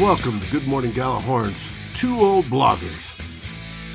Welcome 0.00 0.40
to 0.40 0.50
Good 0.50 0.66
Morning 0.66 0.90
Gjallarhorn's 0.90 1.70
Two 1.94 2.18
Old 2.18 2.46
Bloggers, 2.46 3.16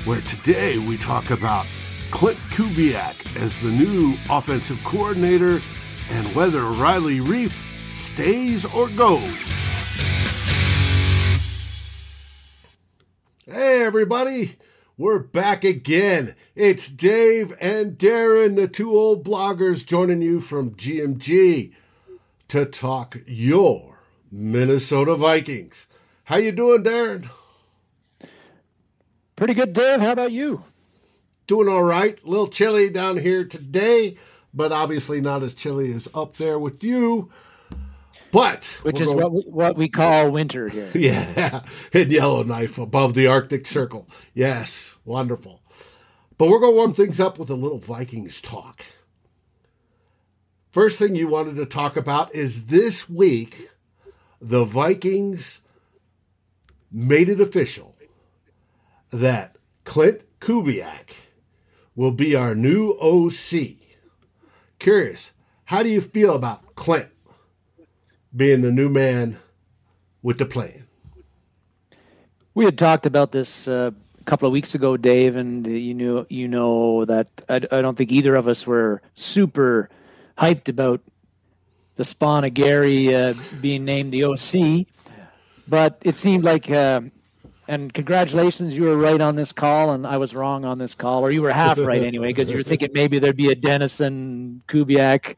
where 0.06 0.22
today 0.22 0.78
we 0.78 0.96
talk 0.96 1.30
about 1.30 1.66
Klint 2.10 2.38
Kubiak 2.54 3.36
as 3.38 3.58
the 3.58 3.68
new 3.70 4.16
offensive 4.30 4.82
coordinator 4.82 5.60
and 6.08 6.26
whether 6.34 6.62
Riley 6.62 7.18
Reiff 7.18 7.52
stays 7.92 8.64
or 8.64 8.88
goes. 8.88 9.52
Hey, 13.44 13.84
everybody. 13.84 14.56
We're 14.96 15.18
back 15.18 15.64
again. 15.64 16.34
It's 16.54 16.88
Dave 16.88 17.54
and 17.60 17.98
Darren, 17.98 18.56
the 18.56 18.68
two 18.68 18.90
old 18.90 19.22
bloggers, 19.22 19.84
joining 19.84 20.22
you 20.22 20.40
from 20.40 20.76
GMG 20.76 21.74
to 22.48 22.64
talk 22.64 23.18
your 23.26 23.98
Minnesota 24.32 25.14
Vikings. 25.14 25.88
How 26.30 26.36
you 26.36 26.52
doing, 26.52 26.84
Darren? 26.84 27.28
Pretty 29.34 29.52
good, 29.52 29.72
Dave. 29.72 30.00
How 30.00 30.12
about 30.12 30.30
you? 30.30 30.62
Doing 31.48 31.66
all 31.66 31.82
right. 31.82 32.22
A 32.22 32.28
little 32.28 32.46
chilly 32.46 32.88
down 32.88 33.18
here 33.18 33.44
today, 33.44 34.16
but 34.54 34.70
obviously 34.70 35.20
not 35.20 35.42
as 35.42 35.56
chilly 35.56 35.92
as 35.92 36.06
up 36.14 36.36
there 36.36 36.56
with 36.56 36.84
you. 36.84 37.32
But 38.30 38.66
which 38.82 39.00
is 39.00 39.08
going, 39.08 39.18
what 39.18 39.32
we, 39.32 39.40
what 39.40 39.76
we 39.76 39.88
call 39.88 40.30
winter 40.30 40.68
here. 40.68 40.88
Yeah, 40.94 41.64
in 41.92 42.12
Yellowknife 42.12 42.78
above 42.78 43.14
the 43.14 43.26
Arctic 43.26 43.66
Circle. 43.66 44.06
Yes, 44.32 44.98
wonderful. 45.04 45.62
But 46.38 46.48
we're 46.48 46.60
going 46.60 46.74
to 46.74 46.76
warm 46.76 46.94
things 46.94 47.18
up 47.18 47.40
with 47.40 47.50
a 47.50 47.56
little 47.56 47.78
Vikings 47.78 48.40
talk. 48.40 48.84
First 50.70 51.00
thing 51.00 51.16
you 51.16 51.26
wanted 51.26 51.56
to 51.56 51.66
talk 51.66 51.96
about 51.96 52.32
is 52.32 52.66
this 52.66 53.08
week 53.10 53.68
the 54.40 54.62
Vikings 54.62 55.60
made 56.90 57.28
it 57.28 57.40
official 57.40 57.96
that 59.10 59.56
Klint 59.84 60.22
Kubiak 60.40 61.14
will 61.94 62.12
be 62.12 62.34
our 62.34 62.54
new 62.54 62.92
OC. 62.92 63.76
Curious, 64.78 65.32
how 65.64 65.82
do 65.82 65.88
you 65.88 66.00
feel 66.00 66.34
about 66.34 66.74
Klint 66.74 67.10
being 68.34 68.62
the 68.62 68.72
new 68.72 68.88
man 68.88 69.38
with 70.22 70.38
the 70.38 70.46
plan? 70.46 70.86
We 72.54 72.64
had 72.64 72.78
talked 72.78 73.06
about 73.06 73.32
this 73.32 73.68
uh, 73.68 73.90
a 74.20 74.24
couple 74.24 74.46
of 74.46 74.52
weeks 74.52 74.74
ago, 74.74 74.96
Dave, 74.96 75.36
and 75.36 75.66
you 75.66 75.94
knew 75.94 76.26
you 76.28 76.48
know 76.48 77.04
that 77.04 77.28
I, 77.48 77.56
I 77.56 77.80
don't 77.80 77.96
think 77.96 78.12
either 78.12 78.34
of 78.34 78.48
us 78.48 78.66
were 78.66 79.02
super 79.14 79.88
hyped 80.36 80.68
about 80.68 81.00
the 81.96 82.04
spawn 82.04 82.44
of 82.44 82.54
Gary 82.54 83.14
uh, 83.14 83.34
being 83.60 83.84
named 83.84 84.10
the 84.10 84.24
OC, 84.24 84.86
but 85.70 85.98
it 86.02 86.16
seemed 86.16 86.44
like. 86.44 86.70
Uh, 86.70 87.00
and 87.68 87.94
congratulations, 87.94 88.76
you 88.76 88.82
were 88.82 88.96
right 88.96 89.20
on 89.20 89.36
this 89.36 89.52
call, 89.52 89.92
and 89.92 90.04
I 90.04 90.16
was 90.16 90.34
wrong 90.34 90.64
on 90.64 90.78
this 90.78 90.92
call, 90.92 91.24
or 91.24 91.30
you 91.30 91.40
were 91.40 91.52
half 91.52 91.78
right 91.78 92.02
anyway, 92.02 92.26
because 92.26 92.50
you 92.50 92.56
were 92.56 92.62
thinking 92.70 92.90
maybe 92.92 93.20
there'd 93.20 93.36
be 93.36 93.52
a 93.52 93.54
Dennison 93.54 94.60
Kubiak. 94.66 95.36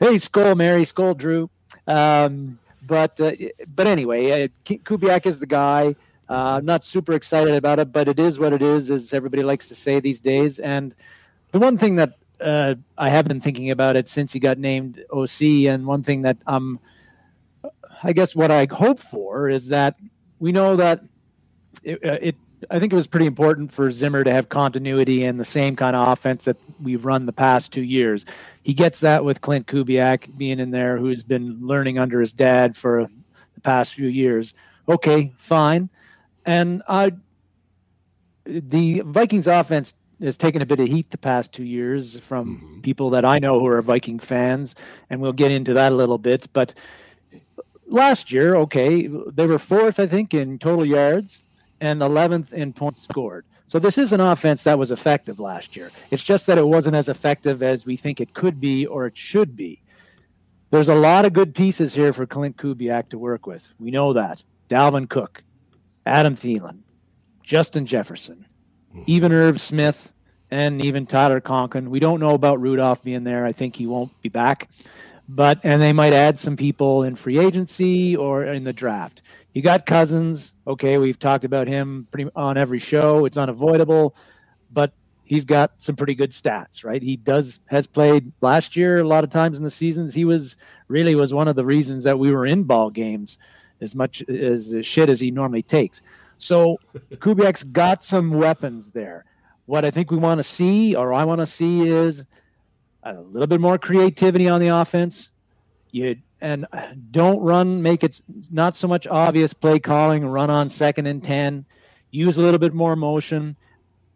Hey, 0.00 0.16
Skol 0.16 0.56
Mary, 0.56 0.82
Skol 0.82 1.16
Drew. 1.16 1.48
Um, 1.86 2.58
but 2.84 3.20
uh, 3.20 3.32
but 3.72 3.86
anyway, 3.86 4.44
uh, 4.44 4.48
Kubiak 4.64 5.26
is 5.26 5.38
the 5.38 5.46
guy. 5.46 5.94
Uh, 6.28 6.56
I'm 6.56 6.64
not 6.64 6.82
super 6.82 7.12
excited 7.12 7.54
about 7.54 7.78
it, 7.78 7.92
but 7.92 8.08
it 8.08 8.18
is 8.18 8.36
what 8.36 8.52
it 8.52 8.60
is, 8.60 8.90
as 8.90 9.12
everybody 9.12 9.44
likes 9.44 9.68
to 9.68 9.76
say 9.76 10.00
these 10.00 10.18
days. 10.18 10.58
And 10.58 10.92
the 11.52 11.60
one 11.60 11.78
thing 11.78 11.94
that 11.96 12.14
uh, 12.40 12.74
I 12.98 13.10
have 13.10 13.28
been 13.28 13.40
thinking 13.40 13.70
about 13.70 13.94
it 13.94 14.08
since 14.08 14.32
he 14.32 14.40
got 14.40 14.58
named 14.58 15.04
OC, 15.12 15.42
and 15.68 15.86
one 15.86 16.02
thing 16.02 16.22
that 16.22 16.38
I'm 16.48 16.56
um, 16.56 16.80
I 18.02 18.12
guess 18.12 18.34
what 18.34 18.50
I 18.50 18.66
hope 18.70 19.00
for 19.00 19.48
is 19.48 19.68
that 19.68 19.96
we 20.38 20.52
know 20.52 20.76
that 20.76 21.02
it, 21.82 22.04
uh, 22.04 22.18
it 22.20 22.36
I 22.70 22.78
think 22.78 22.92
it 22.92 22.96
was 22.96 23.06
pretty 23.06 23.26
important 23.26 23.72
for 23.72 23.90
Zimmer 23.90 24.24
to 24.24 24.32
have 24.32 24.48
continuity 24.48 25.24
and 25.24 25.38
the 25.38 25.44
same 25.44 25.76
kind 25.76 25.94
of 25.94 26.08
offense 26.08 26.44
that 26.44 26.56
we've 26.82 27.04
run 27.04 27.26
the 27.26 27.32
past 27.32 27.72
two 27.72 27.82
years. 27.82 28.24
He 28.62 28.74
gets 28.74 29.00
that 29.00 29.24
with 29.24 29.40
Klint 29.40 29.64
Kubiak 29.64 30.36
being 30.36 30.60
in 30.60 30.70
there, 30.70 30.96
who's 30.96 31.22
been 31.22 31.58
learning 31.60 31.98
under 31.98 32.20
his 32.20 32.32
dad 32.32 32.76
for 32.76 33.08
the 33.54 33.60
past 33.60 33.94
few 33.94 34.08
years. 34.08 34.54
Okay, 34.88 35.34
fine. 35.36 35.90
And 36.46 36.82
I, 36.88 37.12
the 38.44 39.02
Vikings 39.04 39.46
offense 39.46 39.94
has 40.22 40.36
taken 40.36 40.62
a 40.62 40.66
bit 40.66 40.80
of 40.80 40.88
heat 40.88 41.10
the 41.10 41.18
past 41.18 41.52
two 41.52 41.64
years 41.64 42.18
from 42.18 42.56
mm-hmm. 42.56 42.80
people 42.80 43.10
that 43.10 43.24
I 43.24 43.38
know 43.38 43.58
who 43.58 43.66
are 43.66 43.82
Viking 43.82 44.18
fans, 44.18 44.74
and 45.10 45.20
we'll 45.20 45.32
get 45.32 45.50
into 45.50 45.74
that 45.74 45.92
a 45.92 45.94
little 45.94 46.18
bit. 46.18 46.48
But 46.52 46.74
last 47.86 48.32
year, 48.32 48.54
okay, 48.56 49.06
they 49.06 49.46
were 49.46 49.58
fourth, 49.58 49.98
I 49.98 50.06
think, 50.06 50.34
in 50.34 50.58
total 50.58 50.84
yards 50.84 51.42
and 51.80 52.00
11th 52.00 52.52
in 52.52 52.72
points 52.72 53.02
scored. 53.02 53.44
So 53.66 53.78
this 53.78 53.98
is 53.98 54.12
an 54.12 54.20
offense 54.20 54.64
that 54.64 54.78
was 54.78 54.90
effective 54.90 55.40
last 55.40 55.74
year. 55.74 55.90
It's 56.10 56.22
just 56.22 56.46
that 56.46 56.58
it 56.58 56.66
wasn't 56.66 56.96
as 56.96 57.08
effective 57.08 57.62
as 57.62 57.86
we 57.86 57.96
think 57.96 58.20
it 58.20 58.34
could 58.34 58.60
be 58.60 58.86
or 58.86 59.06
it 59.06 59.16
should 59.16 59.56
be. 59.56 59.82
There's 60.70 60.88
a 60.88 60.94
lot 60.94 61.24
of 61.24 61.32
good 61.32 61.54
pieces 61.54 61.94
here 61.94 62.12
for 62.12 62.26
Klint 62.26 62.56
Kubiak 62.56 63.08
to 63.10 63.18
work 63.18 63.46
with. 63.46 63.72
We 63.78 63.90
know 63.90 64.12
that. 64.12 64.42
Dalvin 64.68 65.08
Cook, 65.08 65.42
Adam 66.04 66.36
Thielen, 66.36 66.80
Justin 67.42 67.86
Jefferson, 67.86 68.46
mm-hmm. 68.90 69.04
even 69.06 69.32
Irv 69.32 69.60
Smith, 69.60 70.12
and 70.50 70.84
even 70.84 71.06
Tyler 71.06 71.40
Conklin. 71.40 71.90
We 71.90 72.00
don't 72.00 72.20
know 72.20 72.34
about 72.34 72.60
Rudolph 72.60 73.02
being 73.02 73.24
there. 73.24 73.44
I 73.44 73.52
think 73.52 73.76
he 73.76 73.86
won't 73.86 74.20
be 74.22 74.28
back. 74.28 74.68
But 75.28 75.60
and 75.62 75.80
they 75.80 75.92
might 75.92 76.12
add 76.12 76.38
some 76.38 76.56
people 76.56 77.02
in 77.02 77.16
free 77.16 77.38
agency 77.38 78.16
or 78.16 78.44
in 78.44 78.64
the 78.64 78.72
draft. 78.72 79.22
You 79.54 79.62
got 79.62 79.86
Cousins. 79.86 80.52
Okay, 80.66 80.98
we've 80.98 81.18
talked 81.18 81.44
about 81.44 81.66
him 81.66 82.08
pretty 82.10 82.30
on 82.36 82.58
every 82.58 82.78
show. 82.78 83.24
It's 83.24 83.36
unavoidable, 83.36 84.14
but 84.72 84.92
he's 85.24 85.44
got 85.44 85.72
some 85.78 85.96
pretty 85.96 86.14
good 86.14 86.30
stats, 86.30 86.84
right? 86.84 87.02
He 87.02 87.16
does 87.16 87.60
has 87.66 87.86
played 87.86 88.32
last 88.40 88.76
year 88.76 89.00
a 89.00 89.08
lot 89.08 89.24
of 89.24 89.30
times 89.30 89.58
in 89.58 89.64
the 89.64 89.70
seasons. 89.70 90.12
He 90.12 90.24
was 90.24 90.56
really 90.88 91.14
was 91.14 91.32
one 91.32 91.48
of 91.48 91.56
the 91.56 91.64
reasons 91.64 92.04
that 92.04 92.18
we 92.18 92.30
were 92.30 92.46
in 92.46 92.64
ball 92.64 92.90
games 92.90 93.38
as 93.80 93.94
much 93.94 94.22
as 94.28 94.74
shit 94.82 95.08
as 95.08 95.20
he 95.20 95.30
normally 95.30 95.62
takes. 95.62 96.02
So 96.36 96.76
Kubiak's 97.14 97.64
got 97.64 98.02
some 98.02 98.30
weapons 98.32 98.90
there. 98.90 99.24
What 99.66 99.84
I 99.84 99.90
think 99.90 100.10
we 100.10 100.18
want 100.18 100.38
to 100.38 100.44
see, 100.44 100.94
or 100.94 101.12
I 101.12 101.24
want 101.24 101.40
to 101.40 101.46
see, 101.46 101.88
is 101.88 102.24
a 103.04 103.20
little 103.20 103.46
bit 103.46 103.60
more 103.60 103.78
creativity 103.78 104.48
on 104.48 104.60
the 104.60 104.68
offense. 104.68 105.28
You 105.90 106.16
and 106.40 106.66
don't 107.10 107.40
run, 107.40 107.82
make 107.82 108.04
it 108.04 108.20
not 108.50 108.76
so 108.76 108.86
much 108.86 109.06
obvious 109.06 109.54
play 109.54 109.78
calling, 109.78 110.26
run 110.26 110.50
on 110.50 110.68
second 110.68 111.06
and 111.06 111.24
10, 111.24 111.64
use 112.10 112.36
a 112.36 112.42
little 112.42 112.58
bit 112.58 112.74
more 112.74 112.96
motion, 112.96 113.56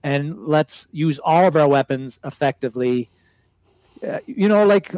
and 0.03 0.47
let's 0.47 0.87
use 0.93 1.19
all 1.19 1.47
of 1.47 1.57
our 1.57 1.67
weapons 1.67 2.19
effectively. 2.25 3.09
Uh, 4.07 4.19
you 4.27 4.47
know, 4.47 4.65
like 4.65 4.95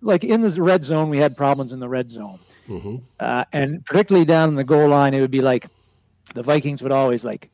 like 0.00 0.24
in 0.24 0.40
the 0.40 0.62
red 0.62 0.82
zone, 0.82 1.10
we 1.10 1.18
had 1.18 1.36
problems 1.36 1.72
in 1.72 1.78
the 1.78 1.88
red 1.88 2.08
zone, 2.08 2.38
mm-hmm. 2.66 2.96
uh, 3.20 3.44
and 3.52 3.84
particularly 3.84 4.24
down 4.24 4.48
in 4.48 4.54
the 4.54 4.64
goal 4.64 4.88
line, 4.88 5.12
it 5.12 5.20
would 5.20 5.30
be 5.30 5.42
like 5.42 5.66
the 6.34 6.42
Vikings 6.42 6.82
would 6.82 6.92
always 6.92 7.24
like, 7.24 7.50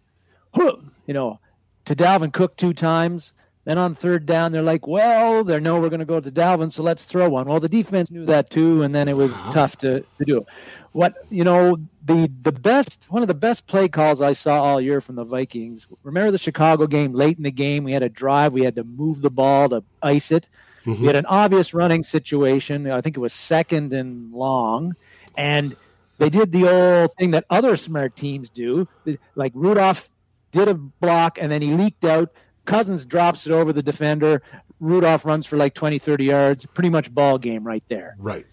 you 0.57 1.15
know, 1.15 1.41
to 1.87 1.97
Dalvin 1.97 2.33
Cook 2.33 2.57
two 2.57 2.73
times, 2.73 3.33
then 3.65 3.79
on 3.79 3.95
third 3.95 4.27
down, 4.27 4.53
they're 4.53 4.63
like, 4.63 4.87
well, 4.87 5.45
they 5.45 5.61
know 5.61 5.81
we're 5.81 5.89
going 5.89 6.01
to 6.01 6.07
go 6.07 6.19
to 6.19 6.31
Dalvin, 6.31 6.73
so 6.73 6.83
let's 6.83 7.05
throw 7.05 7.29
one. 7.29 7.47
Well, 7.47 7.61
the 7.61 7.69
defense 7.69 8.11
knew 8.11 8.27
that 8.27 8.51
too, 8.51 8.83
and 8.83 8.95
then 8.95 9.09
it 9.09 9.17
was 9.17 9.33
uh-huh. 9.33 9.53
tough 9.53 9.77
to, 9.79 10.01
to 10.01 10.25
do. 10.25 10.45
What 10.93 11.25
you 11.31 11.43
know, 11.43 11.79
the 12.05 12.31
the 12.41 12.53
best 12.53 13.07
one 13.09 13.23
of 13.23 13.29
the 13.29 13.35
best 13.35 13.67
play 13.67 13.89
calls 13.89 14.21
I 14.21 14.35
saw 14.35 14.63
all 14.63 14.81
year 14.81 15.01
from 15.01 15.15
the 15.15 15.25
Vikings. 15.25 15.87
Remember 16.03 16.31
the 16.31 16.39
Chicago 16.39 16.87
game? 16.87 17.15
Late 17.15 17.39
in 17.39 17.45
the 17.45 17.51
game, 17.51 17.85
we 17.85 17.93
had 17.93 18.03
a 18.03 18.11
drive. 18.11 18.53
We 18.53 18.63
had 18.63 18.75
to 18.75 18.85
move 18.85 19.23
the 19.23 19.31
ball 19.31 19.71
to 19.71 19.83
ice 20.03 20.31
it. 20.31 20.51
Mm-hmm. 20.85 21.01
We 21.01 21.07
had 21.07 21.17
an 21.17 21.27
obvious 21.27 21.73
running 21.73 22.03
situation. 22.03 22.91
I 22.91 23.01
think 23.01 23.17
it 23.17 23.21
was 23.21 23.33
second 23.33 23.95
and 23.95 24.35
long, 24.35 24.95
and 25.35 25.77
they 26.19 26.29
did 26.29 26.53
the 26.53 26.69
old 26.69 27.15
thing 27.15 27.31
that 27.31 27.47
other 27.49 27.77
smart 27.77 28.15
teams 28.15 28.51
do. 28.51 28.87
Like 29.35 29.53
Rudolph 29.55 30.11
did 30.51 30.69
a 30.69 30.75
block, 30.75 31.39
and 31.41 31.51
then 31.51 31.63
he 31.63 31.73
leaked 31.73 32.05
out 32.05 32.33
Cousins 32.65 33.05
drops 33.05 33.47
it 33.47 33.53
over 33.53 33.73
the 33.73 33.83
defender. 33.83 34.43
Rudolph 34.81 35.25
runs 35.25 35.47
for 35.47 35.57
like 35.57 35.75
20, 35.75 35.99
30 35.99 36.25
yards. 36.25 36.67
Pretty 36.67 36.91
much 36.91 37.13
ball 37.13 37.39
game 37.39 37.65
right 37.65 37.85
there. 37.89 38.17
Right. 38.19 38.47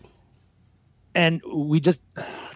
And 1.16 1.42
we 1.52 1.80
just 1.80 2.02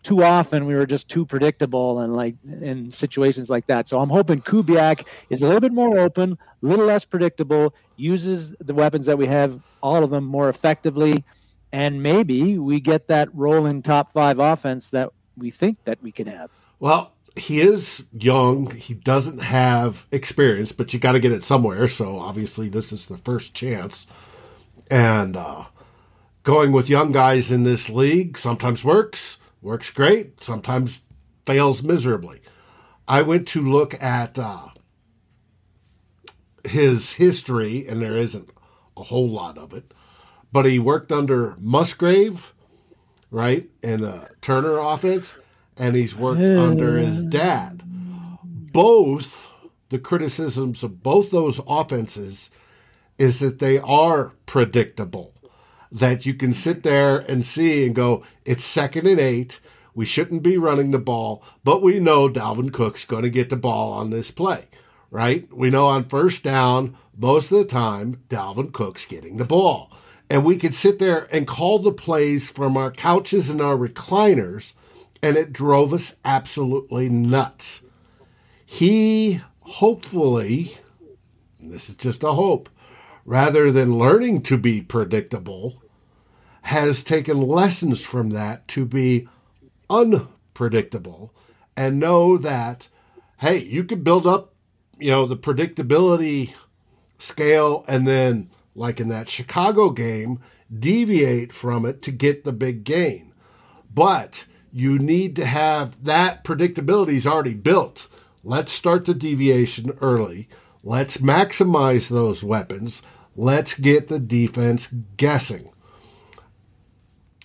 too 0.04 0.22
often 0.22 0.66
we 0.66 0.76
were 0.76 0.86
just 0.86 1.08
too 1.08 1.26
predictable 1.26 2.00
and 2.00 2.16
like 2.16 2.36
in 2.44 2.92
situations 2.92 3.50
like 3.50 3.66
that. 3.68 3.88
So 3.88 4.00
I'm 4.00 4.10
hoping 4.10 4.42
Kubiak 4.42 5.08
is 5.30 5.42
a 5.42 5.46
little 5.46 5.62
bit 5.62 5.72
more 5.72 5.98
open, 5.98 6.34
a 6.34 6.66
little 6.66 6.86
less 6.86 7.06
predictable, 7.06 7.74
uses 7.96 8.54
the 8.60 8.74
weapons 8.74 9.06
that 9.06 9.18
we 9.18 9.28
have, 9.28 9.60
all 9.82 10.04
of 10.04 10.10
them 10.12 10.26
more 10.26 10.50
effectively, 10.50 11.24
and 11.72 12.04
maybe 12.04 12.60
we 12.60 12.80
get 12.80 13.08
that 13.08 13.30
rolling 13.34 13.82
top 13.82 14.12
five 14.12 14.40
offense 14.40 14.90
that 14.90 15.10
we 15.38 15.50
think 15.50 15.84
that 15.86 16.04
we 16.04 16.12
can 16.12 16.28
have. 16.28 16.52
Well, 16.80 17.13
he 17.36 17.62
is 17.62 18.06
young. 18.12 18.72
He 18.72 18.94
doesn't 18.94 19.40
have 19.40 20.06
experience, 20.12 20.72
but 20.72 20.94
you 20.94 21.00
got 21.00 21.14
to 21.14 21.20
get 21.20 21.32
it 21.32 21.44
somewhere. 21.44 21.88
So 21.88 22.20
obviously, 22.20 22.70
this 22.70 22.92
is 22.92 23.08
the 23.08 23.18
first 23.18 23.54
chance. 23.54 24.06
And 24.92 25.36
uh, 25.36 25.66
going 26.44 26.72
with 26.72 26.90
young 26.90 27.12
guys 27.12 27.52
in 27.52 27.64
this 27.64 27.90
league 27.90 28.38
sometimes 28.38 28.84
works, 28.84 29.40
works 29.62 29.90
great. 29.90 30.44
Sometimes 30.44 31.02
fails 31.46 31.82
miserably. 31.82 32.42
I 33.08 33.22
went 33.22 33.48
to 33.50 33.62
look 33.62 34.02
at 34.02 34.38
uh, 34.40 34.68
his 36.64 37.14
history, 37.14 37.88
and 37.88 38.02
there 38.02 38.18
isn't 38.18 38.50
a 38.96 39.04
whole 39.04 39.30
lot 39.30 39.58
of 39.58 39.74
it, 39.74 39.94
but 40.52 40.66
he 40.66 40.80
worked 40.80 41.12
under 41.12 41.56
Musgrave, 41.60 42.54
right, 43.30 43.70
in 43.82 44.02
the 44.02 44.30
Turner 44.42 44.78
offense, 44.80 45.36
and 45.78 45.96
he's 45.96 46.16
worked 46.16 46.42
under 46.42 46.98
his 46.98 47.24
dad. 47.30 47.84
Both 48.44 49.48
the 49.90 50.00
criticisms 50.00 50.84
of 50.84 51.04
both 51.04 51.32
those 51.32 51.60
offenses 51.68 52.50
is 53.18 53.40
that 53.40 53.60
they 53.60 53.78
are 53.80 54.34
predictable. 54.46 55.34
That 55.92 56.26
you 56.26 56.34
can 56.34 56.54
sit 56.54 56.82
there 56.82 57.20
and 57.20 57.46
see 57.46 57.86
and 57.86 57.94
go, 57.94 58.24
it's 58.46 58.64
second 58.64 59.08
and 59.08 59.20
eight. 59.20 59.60
We 59.94 60.06
shouldn't 60.06 60.42
be 60.42 60.58
running 60.58 60.90
the 60.90 60.98
ball, 60.98 61.44
but 61.64 61.84
we 61.84 62.00
know 62.00 62.28
Dalvin 62.28 62.74
Cook's 62.74 63.06
going 63.06 63.22
to 63.22 63.30
get 63.30 63.52
the 63.52 63.56
ball 63.56 63.94
on 63.94 64.10
this 64.10 64.32
play, 64.32 64.66
right? 65.12 65.48
We 65.54 65.70
know 65.70 65.86
on 65.86 66.06
first 66.06 66.44
down, 66.44 66.98
most 67.16 67.52
of 67.52 67.60
the 67.60 67.66
time, 67.66 68.24
Dalvin 68.30 68.74
Cook's 68.74 69.06
getting 69.06 69.38
the 69.38 69.46
ball. 69.46 69.92
And 70.30 70.44
we 70.44 70.58
could 70.58 70.74
sit 70.74 70.98
there 70.98 71.28
and 71.32 71.46
call 71.46 71.78
the 71.78 71.92
plays 71.92 72.50
from 72.50 72.76
our 72.76 72.90
couches 72.90 73.52
and 73.52 73.62
our 73.62 73.78
recliners, 73.78 74.74
and 75.24 75.38
it 75.38 75.54
drove 75.54 75.94
us 75.94 76.18
absolutely 76.26 77.08
nuts. 77.08 77.84
He 78.66 79.40
hopefully, 79.62 80.76
this 81.60 81.90
is 81.90 81.96
just 81.96 82.24
a 82.24 82.34
hope, 82.34 82.70
rather 83.26 83.72
than 83.72 83.98
learning 83.98 84.42
to 84.44 84.58
be 84.58 84.82
predictable, 84.82 85.82
has 86.64 87.06
taken 87.06 87.42
lessons 87.42 88.04
from 88.04 88.32
that 88.32 88.68
to 88.68 88.86
be 88.86 89.30
unpredictable 89.90 91.34
and 91.78 92.02
know 92.02 92.38
that, 92.38 92.90
hey, 93.38 93.58
you 93.60 93.86
can 93.86 94.04
build 94.04 94.28
up, 94.28 94.54
you 95.00 95.10
know, 95.10 95.26
the 95.26 95.38
predictability 95.38 96.54
scale 97.18 97.86
and 97.88 98.06
then, 98.06 98.50
like 98.76 99.00
in 99.00 99.08
that 99.08 99.30
Chicago 99.30 99.90
game, 99.90 100.40
deviate 100.78 101.54
from 101.54 101.86
it 101.86 102.02
to 102.02 102.12
get 102.12 102.44
the 102.44 102.52
big 102.52 102.84
gain. 102.84 103.32
But 103.94 104.46
you 104.74 104.98
need 104.98 105.36
to 105.36 105.46
have 105.46 106.04
that 106.04 106.44
predictability 106.44 107.14
is 107.14 107.28
already 107.28 107.54
built. 107.54 108.08
Let's 108.44 108.72
start 108.72 109.06
the 109.06 109.14
deviation 109.14 109.98
early. 110.02 110.50
Let's 110.84 111.18
maximize 111.18 112.10
those 112.10 112.44
weapons. 112.44 113.04
Let's 113.36 113.76
get 113.76 114.08
the 114.08 114.20
defense 114.20 114.94
guessing. 115.16 115.70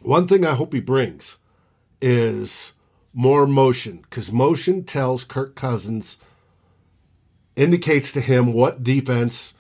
One 0.00 0.26
thing 0.26 0.46
I 0.46 0.54
hope 0.54 0.72
he 0.72 0.80
brings 0.80 1.36
is 2.00 2.72
more 3.12 3.46
motion 3.46 3.98
because 3.98 4.32
motion 4.32 4.84
tells 4.84 5.25
Kirk 5.25 5.54
Cousins, 5.54 6.16
indicates 7.56 8.12
to 8.12 8.20
him 8.20 8.52
what 8.52 8.84
defense 8.84 9.54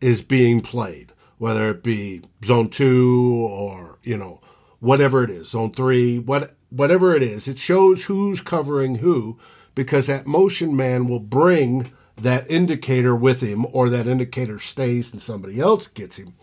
is 0.00 0.22
being 0.22 0.60
played, 0.60 1.12
whether 1.36 1.70
it 1.70 1.82
be 1.82 2.22
zone 2.44 2.70
two 2.70 3.46
or, 3.50 3.98
you 4.04 4.16
know, 4.16 4.40
whatever 4.78 5.24
it 5.24 5.30
is, 5.30 5.50
zone 5.50 5.72
three, 5.72 6.18
what, 6.18 6.54
whatever 6.70 7.14
it 7.14 7.22
is. 7.22 7.48
It 7.48 7.58
shows 7.58 8.04
who's 8.04 8.40
covering 8.40 8.96
who 8.96 9.38
because 9.74 10.06
that 10.06 10.26
motion 10.26 10.76
man 10.76 11.08
will 11.08 11.20
bring 11.20 11.92
that 12.16 12.50
indicator 12.50 13.14
with 13.14 13.40
him 13.40 13.66
or 13.72 13.88
that 13.88 14.06
indicator 14.06 14.58
stays 14.58 15.12
and 15.12 15.22
somebody 15.22 15.60
else 15.60 15.86
gets 15.86 16.16
him. 16.16 16.34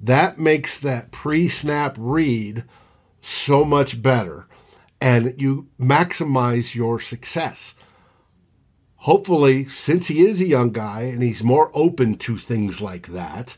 That 0.00 0.38
makes 0.38 0.78
that 0.78 1.10
pre 1.10 1.48
snap 1.48 1.96
read 1.98 2.64
so 3.20 3.64
much 3.64 4.02
better 4.02 4.46
and 5.00 5.34
you 5.40 5.68
maximize 5.80 6.76
your 6.76 7.00
success. 7.00 7.74
Hopefully, 8.98 9.66
since 9.66 10.06
he 10.06 10.24
is 10.24 10.40
a 10.40 10.46
young 10.46 10.70
guy 10.70 11.02
and 11.02 11.20
he's 11.22 11.42
more 11.42 11.72
open 11.74 12.14
to 12.18 12.38
things 12.38 12.80
like 12.80 13.08
that, 13.08 13.56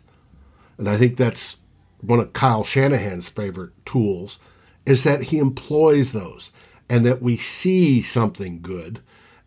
and 0.79 0.88
I 0.88 0.97
think 0.97 1.19
that's 1.19 1.58
one 2.00 2.19
of 2.19 2.32
Kyle 2.32 2.64
Shanahan's 2.64 3.29
favorite 3.29 3.73
tools, 3.85 4.38
is 4.87 5.05
that 5.05 5.25
he 5.25 5.39
employs 5.39 6.13
those 6.13 6.53
and 6.89 7.05
that 7.07 7.23
we 7.23 7.37
see 7.37 8.03
something 8.03 8.61
good 8.61 9.01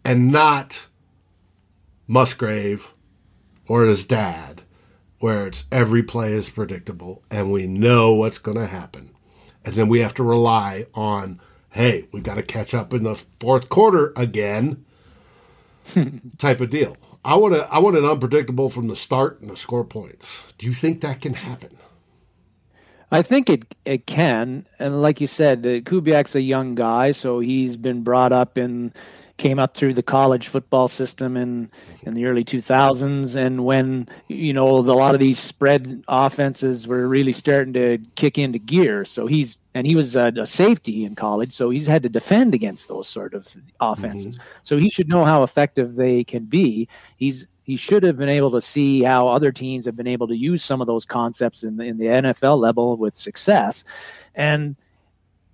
and 0.04 0.32
not 0.32 0.88
Musgrave 2.08 2.94
or 3.68 3.84
his 3.84 4.06
dad 4.06 4.64
where 5.20 5.48
it's 5.48 5.66
every 5.72 6.04
play 6.04 6.34
is 6.34 6.50
predictable 6.50 7.24
and 7.30 7.52
we 7.52 7.68
know 7.68 8.14
what's 8.14 8.38
going 8.38 8.58
to 8.58 8.68
happen. 8.68 9.10
And 9.66 9.76
then 9.76 9.88
we 9.90 10.00
have 10.00 10.14
to 10.16 10.24
rely 10.24 10.86
on, 10.94 11.42
hey, 11.72 12.08
we 12.12 12.22
got 12.22 12.36
to 12.36 12.44
catch 12.44 12.74
up 12.74 12.94
in 12.94 13.04
the 13.04 13.22
fourth 13.40 13.70
quarter 13.70 14.14
again 14.16 14.86
type 16.38 16.62
of 16.62 16.70
deal. 16.70 16.98
I 17.26 17.36
want 17.36 17.56
to 17.56 17.68
I 17.72 17.80
want 17.80 17.98
an 17.98 18.06
unpredictable 18.06 18.70
from 18.70 18.88
the 18.88 18.96
start 18.96 19.42
and 19.42 19.50
the 19.50 19.58
score 19.58 19.84
points. 19.84 20.54
Do 20.58 20.66
you 20.68 20.74
think 20.74 21.02
that 21.02 21.20
can 21.20 21.34
happen? 21.34 21.77
I 23.12 23.22
think 23.22 23.50
it 23.50 23.76
it 23.86 24.06
can, 24.06 24.66
and 24.80 25.02
like 25.02 25.22
you 25.22 25.28
said, 25.28 25.60
uh, 25.66 25.80
Kubiak's 25.80 26.36
a 26.36 26.42
young 26.42 26.76
guy, 26.76 27.12
so 27.12 27.40
he's 27.40 27.78
been 27.78 28.04
brought 28.04 28.34
up 28.34 28.58
in 28.58 28.94
came 29.38 29.60
up 29.60 29.76
through 29.76 29.94
the 29.94 30.04
college 30.04 30.48
football 30.48 30.88
system 30.88 31.38
in 31.38 31.70
in 32.04 32.14
the 32.16 32.26
early 32.26 32.44
2000s 32.44 33.36
and 33.36 33.64
when 33.64 34.08
you 34.28 34.52
know 34.52 34.78
a 34.78 34.80
lot 34.80 35.14
of 35.14 35.20
these 35.20 35.40
spread 35.40 36.04
offenses 36.08 36.88
were 36.88 37.08
really 37.08 37.34
starting 37.34 37.74
to 37.74 38.00
kick 38.16 38.38
into 38.38 38.60
gear. 38.60 39.06
So 39.06 39.28
he's 39.28 39.58
and 39.74 39.86
he 39.86 39.96
was 39.96 40.16
a, 40.16 40.34
a 40.38 40.48
safety 40.48 41.06
in 41.06 41.16
college 41.16 41.54
so 41.54 41.70
he's 41.70 41.88
had 41.88 42.04
to 42.04 42.10
defend 42.10 42.56
against 42.56 42.88
those 42.88 43.08
sort 43.08 43.34
of 43.34 43.48
offenses. 43.80 44.36
Mm-hmm. 44.36 44.48
so 44.64 44.78
he 44.78 44.90
should 44.90 45.08
know 45.08 45.24
how 45.24 45.44
effective 45.44 45.96
they 45.96 46.24
can 46.24 46.46
be. 46.46 46.90
He's 47.16 47.48
he 47.68 47.76
should 47.76 48.02
have 48.02 48.18
been 48.18 48.30
able 48.30 48.50
to 48.52 48.62
see 48.62 49.04
how 49.04 49.28
other 49.28 49.52
teams 49.52 49.86
have 49.86 49.96
been 49.96 50.08
able 50.08 50.28
to 50.30 50.36
use 50.36 50.64
some 50.64 50.82
of 50.82 50.88
those 50.88 51.06
concepts 51.06 51.64
in 51.64 51.78
the, 51.78 51.84
in 51.84 51.98
the 51.98 52.06
NFL 52.06 52.58
level 52.58 52.98
with 52.98 53.16
success 53.16 53.84
and 54.34 54.76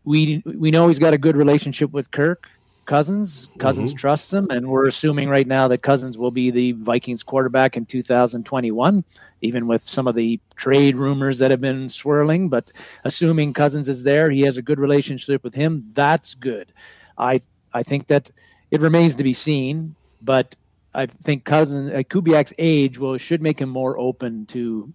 we 0.05 0.43
we 0.45 0.71
know 0.71 0.87
he's 0.87 0.99
got 0.99 1.13
a 1.13 1.17
good 1.17 1.35
relationship 1.35 1.91
with 1.91 2.11
Kirk 2.11 2.47
Cousins. 2.85 3.47
Cousins 3.57 3.91
mm-hmm. 3.91 3.97
trusts 3.97 4.33
him, 4.33 4.47
and 4.49 4.67
we're 4.67 4.87
assuming 4.87 5.29
right 5.29 5.47
now 5.47 5.67
that 5.69 5.79
Cousins 5.79 6.17
will 6.17 6.31
be 6.31 6.51
the 6.51 6.73
Vikings 6.73 7.23
quarterback 7.23 7.77
in 7.77 7.85
2021, 7.85 9.03
even 9.41 9.67
with 9.67 9.87
some 9.87 10.07
of 10.07 10.15
the 10.15 10.39
trade 10.55 10.95
rumors 10.95 11.39
that 11.39 11.51
have 11.51 11.61
been 11.61 11.87
swirling. 11.87 12.49
But 12.49 12.71
assuming 13.05 13.53
Cousins 13.53 13.87
is 13.87 14.03
there, 14.03 14.29
he 14.29 14.41
has 14.41 14.57
a 14.57 14.61
good 14.61 14.79
relationship 14.79 15.43
with 15.43 15.53
him. 15.53 15.89
That's 15.93 16.35
good. 16.35 16.73
I 17.17 17.41
I 17.73 17.83
think 17.83 18.07
that 18.07 18.29
it 18.71 18.81
remains 18.81 19.15
to 19.15 19.23
be 19.23 19.33
seen, 19.33 19.95
but 20.21 20.55
I 20.93 21.05
think 21.05 21.43
Cousins 21.43 21.91
uh, 21.91 21.97
Kubiak's 21.97 22.53
age 22.57 22.97
will 22.97 23.17
should 23.17 23.41
make 23.41 23.59
him 23.59 23.69
more 23.69 23.97
open 23.97 24.45
to 24.47 24.93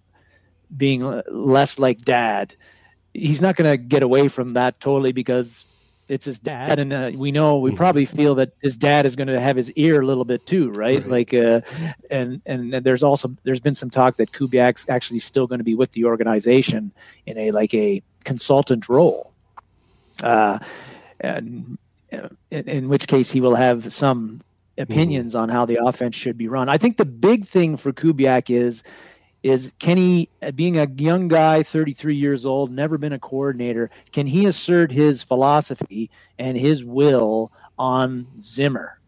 being 0.75 1.01
less 1.29 1.79
like 1.79 1.99
dad. 2.01 2.55
He's 3.13 3.41
not 3.41 3.55
going 3.55 3.69
to 3.69 3.77
get 3.77 4.03
away 4.03 4.27
from 4.27 4.53
that 4.53 4.79
totally 4.79 5.11
because 5.11 5.65
it's 6.07 6.25
his 6.25 6.39
dad, 6.39 6.79
and 6.79 6.91
uh, 6.91 7.11
we 7.13 7.31
know 7.31 7.59
we 7.59 7.71
probably 7.71 8.05
feel 8.05 8.35
that 8.35 8.53
his 8.61 8.77
dad 8.77 9.05
is 9.05 9.15
going 9.15 9.27
to 9.27 9.39
have 9.39 9.55
his 9.55 9.71
ear 9.73 10.01
a 10.01 10.05
little 10.05 10.25
bit 10.25 10.43
too, 10.47 10.71
right? 10.71 10.99
right. 11.01 11.07
Like, 11.07 11.33
uh, 11.35 11.61
and, 12.09 12.41
and 12.47 12.73
there's 12.73 13.03
also 13.03 13.35
there's 13.43 13.59
been 13.59 13.75
some 13.75 13.91
talk 13.91 14.17
that 14.17 14.31
Kubiak's 14.31 14.89
actually 14.89 15.19
still 15.19 15.45
going 15.45 15.59
to 15.59 15.63
be 15.63 15.75
with 15.75 15.91
the 15.91 16.05
organization 16.05 16.91
in 17.27 17.37
a 17.37 17.51
like 17.51 17.73
a 17.75 18.01
consultant 18.23 18.89
role, 18.89 19.31
uh, 20.23 20.57
and 21.19 21.77
uh, 22.11 22.29
in, 22.49 22.67
in 22.67 22.89
which 22.89 23.07
case 23.07 23.29
he 23.29 23.39
will 23.39 23.55
have 23.55 23.93
some 23.93 24.41
opinions 24.79 25.35
mm. 25.35 25.39
on 25.39 25.49
how 25.49 25.65
the 25.65 25.79
offense 25.83 26.15
should 26.15 26.37
be 26.37 26.47
run. 26.47 26.69
I 26.69 26.77
think 26.77 26.97
the 26.97 27.05
big 27.05 27.47
thing 27.47 27.77
for 27.77 27.91
Kubiak 27.91 28.49
is 28.49 28.83
is 29.43 29.71
can 29.79 29.97
he 29.97 30.29
being 30.55 30.77
a 30.77 30.87
young 30.97 31.27
guy 31.27 31.63
33 31.63 32.15
years 32.15 32.45
old 32.45 32.71
never 32.71 32.97
been 32.97 33.13
a 33.13 33.19
coordinator 33.19 33.89
can 34.11 34.27
he 34.27 34.45
assert 34.45 34.91
his 34.91 35.23
philosophy 35.23 36.09
and 36.37 36.57
his 36.57 36.83
will 36.83 37.51
on 37.77 38.27
zimmer 38.41 38.99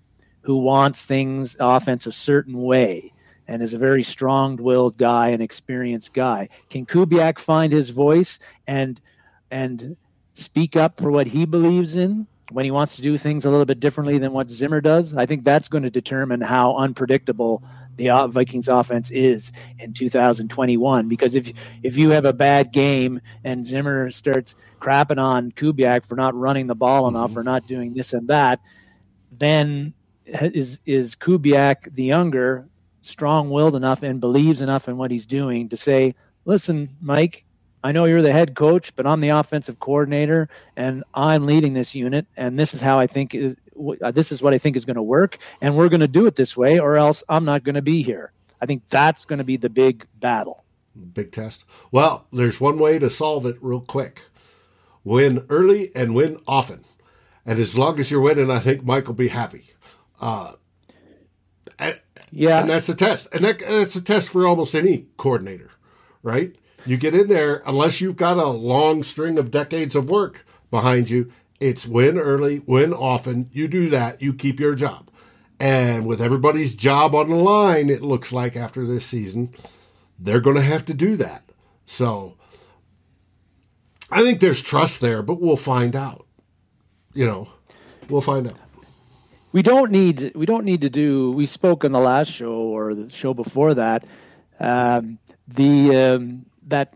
who 0.42 0.58
wants 0.58 1.04
things 1.04 1.58
offense 1.60 2.08
a 2.08 2.12
certain 2.12 2.62
way 2.62 3.12
and 3.48 3.62
is 3.62 3.74
a 3.74 3.78
very 3.78 4.04
strong-willed 4.04 4.98
guy 4.98 5.28
and 5.30 5.42
experienced 5.42 6.14
guy 6.14 6.48
can 6.70 6.86
kubiak 6.86 7.38
find 7.38 7.74
his 7.74 7.90
voice 7.90 8.40
and 8.68 9.02
and 9.50 9.98
speak 10.34 10.78
up 10.78 10.98
for 10.98 11.12
what 11.12 11.28
he 11.28 11.46
believes 11.46 11.98
in 11.98 12.26
when 12.52 12.66
he 12.66 12.72
wants 12.72 12.96
to 12.96 13.02
do 13.02 13.18
things 13.18 13.46
a 13.46 13.50
little 13.50 13.66
bit 13.66 13.80
differently 13.80 14.18
than 14.18 14.32
what 14.32 14.50
zimmer 14.50 14.82
does 14.82 15.14
i 15.16 15.26
think 15.26 15.44
that's 15.44 15.68
going 15.68 15.84
to 15.84 15.90
determine 15.90 16.42
how 16.42 16.76
unpredictable 16.76 17.64
the 18.02 18.28
Vikings 18.30 18.68
offense 18.68 19.12
is 19.12 19.52
in 19.80 19.94
2021. 19.94 21.08
Because 21.08 21.36
if 21.36 21.52
if 21.84 21.98
you 21.98 22.10
have 22.12 22.26
a 22.26 22.34
bad 22.34 22.72
game 22.72 23.22
and 23.44 23.66
Zimmer 23.66 24.12
starts 24.12 24.56
crapping 24.80 25.22
on 25.22 25.52
Kubiak 25.52 26.06
for 26.06 26.16
not 26.16 26.36
running 26.36 26.68
the 26.68 26.76
ball 26.76 27.08
enough 27.08 27.32
mm-hmm. 27.32 27.40
or 27.40 27.44
not 27.44 27.68
doing 27.68 27.94
this 27.94 28.14
and 28.14 28.28
that, 28.28 28.60
then 29.32 29.94
is 30.26 30.80
is 30.86 31.16
Kubiak 31.16 31.94
the 31.94 32.04
younger 32.04 32.68
strong-willed 33.04 33.76
enough 33.76 34.04
and 34.04 34.20
believes 34.20 34.62
enough 34.62 34.88
in 34.88 34.98
what 34.98 35.12
he's 35.12 35.26
doing 35.26 35.70
to 35.70 35.78
say, 35.78 36.16
"Listen, 36.46 36.90
Mike, 37.02 37.46
I 37.84 37.92
know 37.92 38.06
you're 38.06 38.22
the 38.22 38.32
head 38.32 38.56
coach, 38.56 38.96
but 38.96 39.08
I'm 39.08 39.22
the 39.22 39.30
offensive 39.30 39.80
coordinator 39.80 40.50
and 40.76 41.04
I'm 41.14 41.46
leading 41.46 41.74
this 41.74 41.96
unit. 41.96 42.28
And 42.38 42.58
this 42.60 42.74
is 42.74 42.82
how 42.82 43.00
I 43.00 43.08
think 43.08 43.34
is, 43.34 43.56
uh, 44.02 44.12
this 44.12 44.32
is 44.32 44.42
what 44.42 44.54
I 44.54 44.58
think 44.58 44.76
is 44.76 44.86
going 44.86 44.96
to 44.96 45.02
work, 45.02 45.38
and 45.62 45.76
we're 45.76 45.90
going 45.90 46.02
to 46.02 46.08
do 46.08 46.28
it 46.28 46.36
this 46.36 46.56
way, 46.56 46.80
or 46.80 46.98
else 46.98 47.24
I'm 47.28 47.46
not 47.46 47.64
going 47.64 47.76
to 47.76 47.82
be 47.82 48.04
here. 48.04 48.32
I 48.62 48.66
think 48.66 48.84
that's 48.90 49.26
going 49.26 49.40
to 49.40 49.44
be 49.44 49.58
the 49.58 49.70
big 49.70 50.06
battle. 50.20 50.64
Big 51.14 51.32
test. 51.32 51.66
Well, 51.92 52.28
there's 52.32 52.62
one 52.62 52.78
way 52.78 53.00
to 53.00 53.10
solve 53.10 53.46
it 53.46 53.58
real 53.62 53.82
quick 53.82 54.22
win 55.04 55.46
early 55.50 55.96
and 55.96 56.14
win 56.14 56.38
often. 56.48 56.86
And 57.46 57.60
as 57.60 57.78
long 57.78 58.00
as 58.00 58.12
you're 58.12 58.22
winning, 58.22 58.52
I 58.52 58.60
think 58.60 58.84
Mike 58.84 59.08
will 59.08 59.16
be 59.16 59.30
happy. 59.30 59.72
Uh, 60.20 60.54
and, 61.80 62.00
yeah. 62.32 62.62
And 62.62 62.70
that's 62.70 62.90
a 62.90 62.96
test. 62.96 63.34
And 63.34 63.44
that, 63.44 63.60
that's 63.60 63.96
a 63.96 64.04
test 64.04 64.30
for 64.30 64.46
almost 64.46 64.76
any 64.76 65.08
coordinator, 65.18 65.72
right? 66.22 66.56
You 66.86 66.98
get 66.98 67.16
in 67.16 67.28
there, 67.28 67.62
unless 67.66 68.02
you've 68.02 68.16
got 68.16 68.38
a 68.38 68.48
long 68.48 69.04
string 69.04 69.38
of 69.38 69.52
decades 69.52 69.96
of 69.96 70.10
work 70.10 70.46
behind 70.70 71.10
you, 71.10 71.32
it's 71.60 71.86
win 71.86 72.18
early, 72.18 72.60
win 72.66 72.94
often. 72.94 73.50
You 73.54 73.68
do 73.68 73.90
that, 73.90 74.22
you 74.22 74.34
keep 74.34 74.60
your 74.60 74.74
job. 74.74 75.10
And 75.60 76.08
with 76.08 76.22
everybody's 76.22 76.74
job 76.74 77.14
on 77.14 77.30
the 77.30 77.36
line, 77.36 77.90
it 77.90 78.02
looks 78.02 78.34
like 78.34 78.56
after 78.56 78.86
this 78.86 79.06
season, 79.06 79.54
they're 80.18 80.40
going 80.40 80.56
to 80.56 80.64
have 80.64 80.86
to 80.88 80.94
do 80.94 81.16
that. 81.18 81.44
So 81.86 82.36
I 84.10 84.22
think 84.24 84.40
there's 84.40 84.62
trust 84.62 85.02
there, 85.02 85.22
but 85.22 85.40
we'll 85.40 85.56
find 85.56 85.96
out. 85.96 86.26
You 87.14 87.28
know, 87.28 87.50
we'll 88.10 88.22
find 88.22 88.48
out. 88.48 88.58
We 89.52 89.62
don't 89.62 89.92
need 89.92 90.32
we 90.34 90.46
don't 90.46 90.66
need 90.66 90.82
to 90.82 90.90
do. 90.90 91.32
We 91.32 91.46
spoke 91.46 91.84
on 91.84 91.92
the 91.92 92.00
last 92.00 92.32
show 92.32 92.54
or 92.54 92.96
the 92.96 93.10
show 93.10 93.34
before 93.34 93.74
that. 93.74 94.06
Um, 94.60 95.20
the 95.48 95.96
um, 95.96 96.46
that 96.68 96.96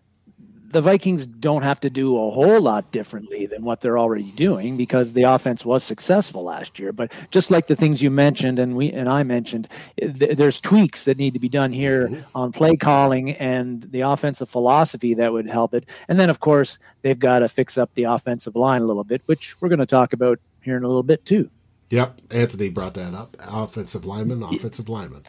the 0.75 0.81
Vikings 0.81 1.25
don't 1.25 1.62
have 1.62 1.79
to 1.79 1.89
do 1.89 2.17
a 2.17 2.31
whole 2.31 2.60
lot 2.60 2.91
differently 2.91 3.45
than 3.45 3.63
what 3.63 3.79
they're 3.79 3.98
already 3.98 4.31
doing 4.31 4.75
because 4.75 5.13
the 5.13 5.24
offense 5.24 5.63
was 5.63 5.86
successful 5.86 6.41
last 6.41 6.79
year. 6.79 6.91
But 6.91 7.13
just 7.31 7.50
like 7.50 7.67
the 7.67 7.77
things 7.77 8.01
you 8.01 8.12
mentioned 8.12 8.60
and 8.60 8.75
we 8.75 8.91
and 8.91 9.07
I 9.07 9.24
mentioned, 9.24 9.69
th- 9.98 10.36
there's 10.36 10.60
tweaks 10.60 11.05
that 11.05 11.17
need 11.17 11.34
to 11.34 11.39
be 11.39 11.48
done 11.48 11.72
here 11.72 12.10
mm-hmm. 12.10 12.38
on 12.38 12.51
play 12.51 12.75
calling 12.75 13.31
and 13.31 13.84
the 13.84 14.01
offensive 14.01 14.50
philosophy 14.50 15.13
that 15.13 15.31
would 15.31 15.48
help 15.48 15.74
it. 15.74 15.86
And 16.10 16.19
then 16.19 16.29
of 16.29 16.41
course 16.41 16.77
they've 17.03 17.17
got 17.17 17.39
to 17.39 17.48
fix 17.48 17.77
up 17.77 17.89
the 17.93 18.03
offensive 18.03 18.57
line 18.57 18.81
a 18.81 18.86
little 18.86 19.05
bit, 19.05 19.22
which 19.27 19.55
we're 19.62 19.69
going 19.69 19.79
to 19.79 19.86
talk 19.86 20.12
about 20.12 20.41
here 20.62 20.75
in 20.75 20.84
a 20.84 20.88
little 20.88 21.03
bit 21.03 21.25
too. 21.25 21.50
Yep, 21.89 22.19
Anthony 22.31 22.67
brought 22.67 22.95
that 22.95 23.13
up. 23.13 23.38
Offensive 23.39 24.03
lineman, 24.03 24.43
offensive 24.43 24.89
lineman. 24.89 25.24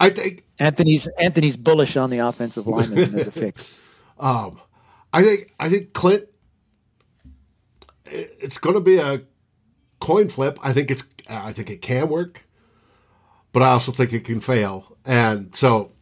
I 0.00 0.08
think 0.08 0.44
Anthony's 0.58 1.06
Anthony's 1.18 1.56
bullish 1.58 1.96
on 1.96 2.10
the 2.10 2.18
offensive 2.18 2.66
lineman 2.66 3.14
as 3.18 3.26
a 3.26 3.30
fix. 3.30 3.72
Um, 4.18 4.60
I 5.12 5.22
think 5.22 5.52
I 5.60 5.68
think 5.68 5.92
Klint. 5.92 6.26
It's 8.06 8.58
going 8.58 8.74
to 8.74 8.80
be 8.80 8.96
a 8.96 9.22
coin 10.00 10.28
flip. 10.28 10.58
I 10.62 10.72
think 10.72 10.90
it's. 10.90 11.04
I 11.28 11.52
think 11.52 11.70
it 11.70 11.80
can 11.80 12.08
work, 12.08 12.44
but 13.52 13.62
I 13.62 13.68
also 13.68 13.92
think 13.92 14.12
it 14.12 14.24
can 14.24 14.40
fail. 14.40 14.96
And 15.04 15.54
so, 15.54 15.92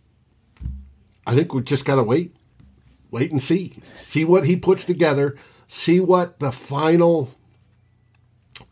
I 1.26 1.34
think 1.34 1.52
we 1.52 1.60
just 1.60 1.84
got 1.84 1.96
to 1.96 2.02
wait, 2.02 2.34
wait 3.10 3.30
and 3.30 3.42
see, 3.42 3.76
see 3.94 4.24
what 4.24 4.46
he 4.46 4.56
puts 4.56 4.84
together, 4.84 5.36
see 5.66 6.00
what 6.00 6.40
the 6.40 6.50
final 6.50 7.30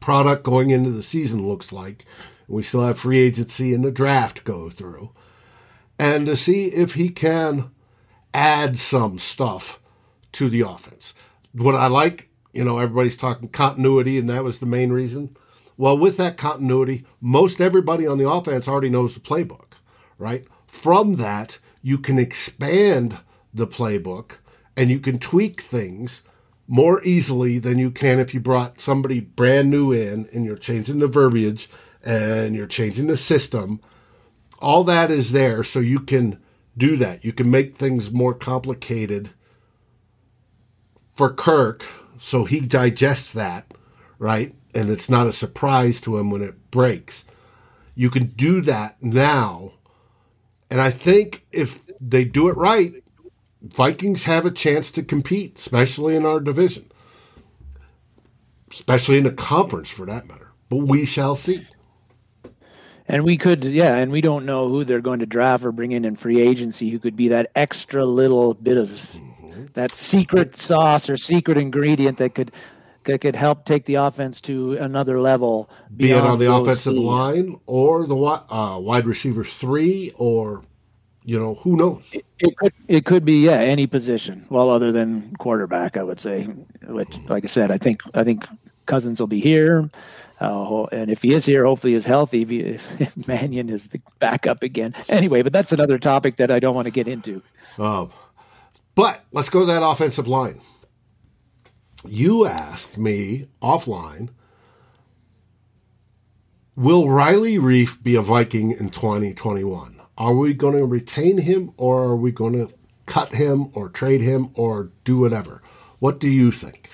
product 0.01 0.45
going 0.45 0.71
into 0.71 0.91
the 0.91 1.03
season 1.03 1.47
looks 1.47 1.73
like. 1.73 2.07
We 2.49 2.63
still 2.63 2.87
have 2.87 2.99
free 2.99 3.19
agency 3.19 3.75
and 3.75 3.85
the 3.85 3.91
draft 3.91 4.45
go 4.45 4.71
through, 4.71 5.11
and 5.99 6.27
to 6.27 6.37
see 6.37 6.67
if 6.67 6.95
he 6.95 7.09
can 7.09 7.71
add 8.33 8.79
some 8.79 9.19
stuff 9.19 9.81
to 10.33 10.49
the 10.49 10.61
offense. 10.61 11.15
What 11.53 11.75
I 11.75 11.87
like, 11.87 12.29
you 12.53 12.65
know, 12.65 12.79
everybody's 12.79 13.17
talking 13.17 13.49
continuity, 13.49 14.19
and 14.19 14.29
that 14.29 14.45
was 14.45 14.59
the 14.59 14.67
main 14.67 14.93
reason. 14.93 15.37
Well, 15.77 15.99
with 15.99 16.17
that 16.19 16.37
continuity, 16.37 17.05
most 17.21 17.61
everybody 17.61 18.07
on 18.07 18.19
the 18.19 18.29
offense 18.29 18.69
already 18.69 18.91
knows 18.91 19.15
the 19.15 19.21
playbook, 19.21 19.73
right? 20.19 20.47
From 20.67 21.17
that, 21.17 21.59
you 21.83 21.99
can 21.99 22.19
expand 22.19 23.19
the 23.53 23.67
playbook 23.67 24.39
and 24.77 24.91
you 24.91 24.99
can 24.99 25.19
tweak 25.19 25.61
things 25.63 26.23
more 26.69 27.03
easily 27.05 27.59
than 27.59 27.79
you 27.79 27.91
can 27.91 28.19
if 28.19 28.35
you 28.35 28.41
brought 28.41 28.81
somebody 28.81 29.21
brand 29.21 29.71
new 29.71 29.93
in 29.93 30.29
and 30.33 30.45
you're 30.45 30.57
changing 30.57 30.99
the 30.99 31.07
verbiage 31.07 31.69
and 32.07 32.55
you're 32.55 32.67
changing 32.67 33.09
the 33.09 33.17
system. 33.17 33.81
All 34.61 34.85
that 34.85 35.11
is 35.11 35.33
there 35.33 35.63
so 35.63 35.81
you 35.81 36.01
can 36.01 36.41
do 36.79 36.97
that. 36.97 37.25
You 37.25 37.33
can 37.33 37.51
make 37.51 37.77
things 37.77 38.13
more 38.13 38.33
complicated 38.33 39.31
for 41.13 41.33
Kirk 41.33 41.85
so 42.19 42.45
he 42.45 42.61
digests 42.61 43.33
that, 43.33 43.75
right? 44.19 44.55
And 44.75 44.89
it's 44.89 45.11
not 45.11 45.27
a 45.27 45.33
surprise 45.33 46.01
to 46.03 46.17
him 46.17 46.31
when 46.31 46.43
it 46.43 46.71
breaks. 46.71 47.25
You 47.95 48.09
can 48.09 48.27
do 48.27 48.61
that 48.63 49.03
now. 49.03 49.73
And 50.71 50.81
I 50.81 50.91
think 50.91 51.45
if 51.53 51.81
they 52.01 52.25
do 52.25 52.49
it 52.49 52.57
right, 52.57 53.03
Vikings 53.63 54.25
have 54.25 54.47
a 54.47 54.51
chance 54.51 54.91
to 54.93 55.03
compete, 55.03 55.59
especially 55.59 56.15
in 56.15 56.25
our 56.25 56.41
division, 56.41 56.91
especially 58.71 59.19
in 59.19 59.25
the 59.25 59.33
conference 59.33 59.91
for 59.91 60.07
that 60.07 60.29
matter. 60.29 60.53
But 60.69 60.79
we 60.79 61.05
shall 61.05 61.37
see. 61.37 61.67
And 63.09 63.25
we 63.25 63.37
could, 63.37 63.65
yeah, 63.65 63.95
and 63.95 64.11
we 64.11 64.21
don't 64.21 64.45
know 64.45 64.69
who 64.69 64.85
they're 64.85 65.01
going 65.01 65.21
to 65.21 65.27
draft 65.27 65.65
or 65.65 65.73
bring 65.73 65.93
in 65.93 66.05
in 66.05 66.17
free 66.17 66.41
agency 66.41 66.91
who 66.91 66.99
could 66.99 67.17
be 67.17 67.29
that 67.29 67.51
extra 67.55 68.05
little 68.05 68.55
bit 68.55 68.77
of 68.77 69.21
that 69.75 69.93
secret 69.93 70.57
sauce 70.57 71.09
or 71.09 71.17
secret 71.17 71.57
ingredient 71.57 72.19
that 72.19 72.35
could 72.35 72.51
that 73.05 73.21
could 73.21 73.37
help 73.37 73.65
take 73.65 73.85
the 73.85 73.95
offense 73.95 74.41
to 74.43 74.77
another 74.79 75.21
level. 75.21 75.71
Be 75.97 76.11
it 76.11 76.19
on 76.19 76.39
the 76.39 76.53
offensive 76.53 76.95
line 76.95 77.59
or 77.67 78.07
the 78.07 78.17
uh, 78.17 78.79
wide 78.81 79.07
receiver 79.07 79.45
three, 79.45 80.13
or 80.17 80.65
you 81.25 81.39
know 81.39 81.55
who 81.55 81.77
knows. 81.77 82.11
It, 82.13 82.25
it, 82.41 82.57
could 82.57 82.73
it 82.89 83.05
could 83.05 83.25
be 83.25 83.45
yeah 83.45 83.59
any 83.59 83.87
position. 83.87 84.47
Well, 84.51 84.71
other 84.71 84.91
than 84.91 85.37
quarterback, 85.37 85.97
I 85.97 86.03
would 86.03 86.19
say. 86.19 86.49
Which, 86.89 87.17
like 87.29 87.45
I 87.45 87.49
said, 87.49 87.71
I 87.71 87.79
think 87.79 88.01
I 88.15 88.25
think 88.25 88.45
Cousins 88.87 89.21
will 89.21 89.27
be 89.27 89.41
here. 89.41 89.91
Uh, 90.41 90.85
and 90.85 91.11
if 91.11 91.23
he 91.23 91.33
is 91.33 91.47
here, 91.47 91.65
hopefully 91.65 91.95
he's 91.95 92.05
healthy. 92.05 92.43
If, 92.43 93.01
if 93.01 93.29
Mannion 93.29 93.69
is 93.69 93.89
the 93.89 94.01
backup 94.19 94.63
again, 94.63 94.95
anyway. 95.09 95.43
But 95.43 95.53
that's 95.53 95.73
another 95.73 95.99
topic 95.99 96.37
that 96.37 96.51
I 96.51 96.59
don't 96.59 96.75
want 96.75 96.87
to 96.87 96.91
get 96.91 97.09
into. 97.09 97.43
Um, 97.79 98.11
but 98.95 99.25
let's 99.33 99.51
go 99.51 99.61
to 99.61 99.67
that 99.67 99.83
offensive 99.83 100.29
line. 100.29 100.61
You 102.07 102.47
asked 102.47 102.99
me 102.99 103.49
offline 103.61 104.31
Will 106.77 107.09
Riley 107.09 107.57
Reiff 107.57 108.03
be 108.03 108.17
a 108.17 108.21
Viking 108.23 108.71
in 108.71 108.91
2021? 108.91 109.99
Are 110.19 110.35
we 110.35 110.53
going 110.53 110.77
to 110.77 110.85
retain 110.85 111.39
him 111.39 111.73
or 111.79 112.03
are 112.05 112.17
we 112.17 112.31
going 112.31 112.53
to 112.53 112.71
cut 113.07 113.35
him 113.35 113.71
or 113.73 113.89
trade 113.89 114.21
him 114.21 114.51
or 114.55 114.91
do 115.05 115.19
whatever? 115.19 115.63
What 116.01 116.21
do 116.21 116.29
you 116.29 116.53
think? 116.53 116.91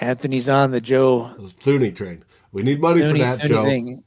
Anthony's 0.00 0.48
on 0.48 0.70
the 0.70 0.80
Joe 0.80 1.30
Thuney 1.38 1.94
train. 1.94 2.24
We 2.52 2.62
need 2.62 2.80
money 2.80 3.00
Thuney, 3.00 3.12
for 3.12 3.18
that, 3.18 3.40
Joe. 3.42 3.64
Thing. 3.64 4.02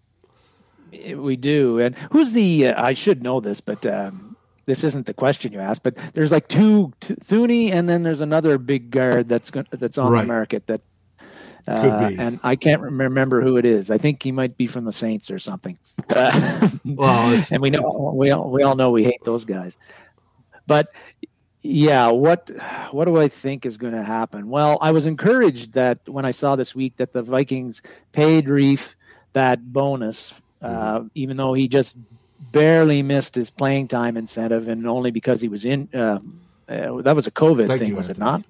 We 1.16 1.36
do. 1.36 1.80
And 1.80 1.96
who's 2.12 2.34
the? 2.34 2.68
Uh, 2.68 2.84
I 2.84 2.94
should 2.94 3.24
know 3.24 3.40
this, 3.40 3.62
but 3.62 3.86
um, 3.86 4.36
this 4.66 4.84
isn't 4.84 5.06
the 5.06 5.14
question 5.14 5.54
you 5.54 5.60
asked. 5.60 5.84
But 5.84 5.96
there's 6.14 6.32
like 6.32 6.48
two, 6.48 6.92
two 7.00 7.16
Thuney, 7.16 7.72
and 7.72 7.88
then 7.88 8.04
there's 8.04 8.22
another 8.22 8.58
big 8.58 8.92
guard 8.92 9.30
that's 9.30 9.52
that's 9.72 9.98
on 9.98 10.12
right. 10.12 10.22
the 10.22 10.28
market 10.28 10.68
that. 10.68 10.82
Uh, 11.66 12.12
and 12.20 12.42
I 12.44 12.58
can't 12.58 12.82
remember 12.82 13.42
who 13.42 13.56
it 13.56 13.64
is. 13.64 13.90
I 13.90 13.98
think 13.98 14.22
he 14.22 14.34
might 14.34 14.58
be 14.58 14.68
from 14.68 14.84
the 14.84 14.92
Saints 14.92 15.32
or 15.32 15.40
something. 15.40 15.78
Well, 16.86 17.42
and 17.52 17.62
we 17.62 17.70
know 17.70 18.12
we 18.14 18.32
all, 18.32 18.52
we 18.52 18.64
all 18.64 18.76
know 18.76 18.92
we 18.92 19.06
hate 19.06 19.24
those 19.24 19.46
guys. 19.46 19.78
But 20.68 20.90
yeah, 21.64 22.10
what 22.10 22.52
what 22.92 23.06
do 23.06 23.20
I 23.20 23.28
think 23.28 23.66
is 23.66 23.78
going 23.78 23.94
to 23.94 24.04
happen? 24.04 24.50
Well, 24.50 24.78
I 24.82 24.92
was 24.92 25.06
encouraged 25.06 25.74
that 25.74 26.00
when 26.08 26.26
I 26.26 26.32
saw 26.32 26.56
this 26.56 26.76
week 26.76 26.98
that 26.98 27.14
the 27.14 27.24
Vikings 27.24 27.82
paid 28.12 28.46
Reiff 28.46 28.94
that 29.34 29.74
bonus 29.74 30.34
uh, 30.64 31.00
mm-hmm. 31.00 31.08
even 31.16 31.38
though 31.38 31.54
he 31.54 31.68
just 31.68 31.96
barely 32.52 33.04
missed 33.04 33.36
his 33.36 33.50
playing 33.50 33.90
time 33.90 34.16
incentive, 34.16 34.68
and 34.68 34.88
only 34.88 35.12
because 35.12 35.42
he 35.42 35.50
was 35.50 35.66
in. 35.66 35.90
Uh, 35.94 36.20
uh, 36.70 37.02
that 37.02 37.16
was 37.16 37.28
a 37.28 37.32
COVID 37.32 37.68
Thank 37.68 37.80
thing, 37.80 37.90
you, 37.90 37.96
was 37.98 38.08
Anthony. 38.10 38.26
it 38.26 38.32
not? 38.32 38.44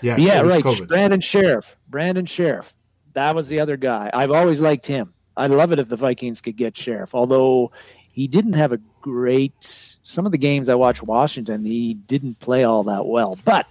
Yeah, 0.00 0.16
yeah, 0.16 0.40
right. 0.40 0.64
COVID. 0.64 0.88
Brandon 0.88 1.20
Scherff 1.20 1.76
Brandon 1.88 2.26
Scherff 2.26 2.72
That 3.12 3.36
was 3.36 3.46
the 3.46 3.60
other 3.60 3.76
guy. 3.76 4.10
I've 4.12 4.32
always 4.32 4.58
liked 4.58 4.84
him. 4.84 5.14
I'd 5.36 5.52
love 5.52 5.70
it 5.70 5.78
if 5.78 5.88
the 5.88 5.96
Vikings 5.96 6.40
could 6.40 6.56
get 6.56 6.74
Scherff 6.74 7.14
although 7.14 7.70
he 8.10 8.26
didn't 8.26 8.54
have 8.54 8.72
a 8.72 8.78
great. 9.00 9.91
Some 10.02 10.26
of 10.26 10.32
the 10.32 10.38
games 10.38 10.68
I 10.68 10.74
watched 10.74 11.02
Washington, 11.02 11.64
he 11.64 11.94
didn't 11.94 12.40
play 12.40 12.64
all 12.64 12.82
that 12.84 13.06
well, 13.06 13.38
but 13.44 13.66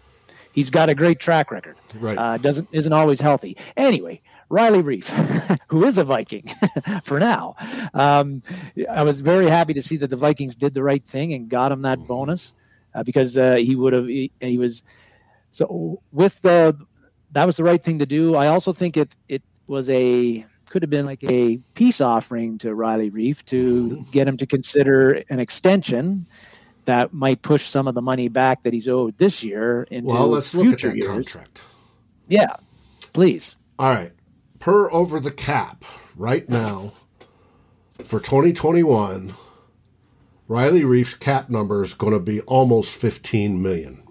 he's 0.54 0.70
got 0.70 0.90
a 0.90 0.96
great 0.96 1.20
track 1.20 1.52
record. 1.52 1.76
Right. 1.96 2.18
Uh, 2.18 2.38
doesn't 2.38 2.70
isn't 2.72 2.94
always 2.94 3.20
healthy. 3.20 3.58
Anyway, 3.76 4.22
Riley 4.50 4.84
Reiff, 4.84 5.60
who 5.68 5.86
is 5.86 5.98
a 5.98 6.04
Viking 6.04 6.54
for 7.04 7.20
now. 7.20 7.56
Um, 7.94 8.44
I 8.90 9.04
was 9.04 9.22
very 9.22 9.48
happy 9.48 9.74
to 9.74 9.82
see 9.82 9.98
that 9.98 10.10
the 10.10 10.18
Vikings 10.18 10.56
did 10.56 10.74
the 10.74 10.84
right 10.84 11.04
thing 11.06 11.34
and 11.34 11.50
got 11.50 11.72
him 11.72 11.82
that 11.84 12.06
bonus 12.08 12.54
uh, 12.94 13.04
because 13.04 13.38
uh, 13.38 13.56
he 13.56 13.76
would 13.76 13.94
have 13.94 14.08
he, 14.08 14.32
he, 14.40 14.58
was 14.58 14.84
so 15.52 16.02
with 16.12 16.42
the 16.42 16.78
that 17.32 17.46
was 17.46 17.58
the 17.58 17.64
right 17.64 17.84
thing 17.84 18.00
to 18.00 18.06
do. 18.06 18.36
I 18.36 18.48
also 18.48 18.74
think 18.74 18.98
it 18.98 19.16
it 19.28 19.42
was 19.68 19.90
a 19.90 20.46
could 20.72 20.82
have 20.82 20.90
been 20.90 21.06
like 21.06 21.22
a 21.26 21.58
peace 21.74 22.00
offering 22.00 22.58
to 22.60 22.74
Riley 22.74 23.12
Reiff 23.12 23.44
to 23.46 23.90
mm-hmm. 23.90 24.12
get 24.12 24.26
him 24.26 24.38
to 24.38 24.46
consider 24.46 25.22
an 25.30 25.40
extension 25.40 26.26
that 26.86 27.14
might 27.14 27.42
push 27.42 27.68
some 27.68 27.88
of 27.88 27.94
the 27.94 28.02
money 28.02 28.30
back 28.30 28.64
that 28.64 28.72
he's 28.72 28.88
owed 28.88 29.18
this 29.18 29.44
year 29.44 29.84
into 29.92 30.14
well, 30.14 30.30
let's 30.30 30.56
look 30.56 30.74
at 30.74 30.80
that 30.80 30.96
years. 30.96 31.10
contract. 31.10 31.62
Yeah, 32.30 32.56
please. 33.12 33.58
All 33.78 33.90
right, 33.90 34.14
per 34.60 34.90
over 34.92 35.20
the 35.20 35.32
cap 35.32 35.84
right 36.16 36.48
now 36.48 36.94
for 38.06 38.22
2021, 38.22 39.34
Riley 40.48 40.82
Reiff's 40.82 41.16
cap 41.16 41.50
number 41.50 41.84
is 41.84 41.94
going 41.94 42.14
to 42.14 42.20
be 42.20 42.40
almost 42.42 42.96
15 42.96 43.62
million. 43.62 44.04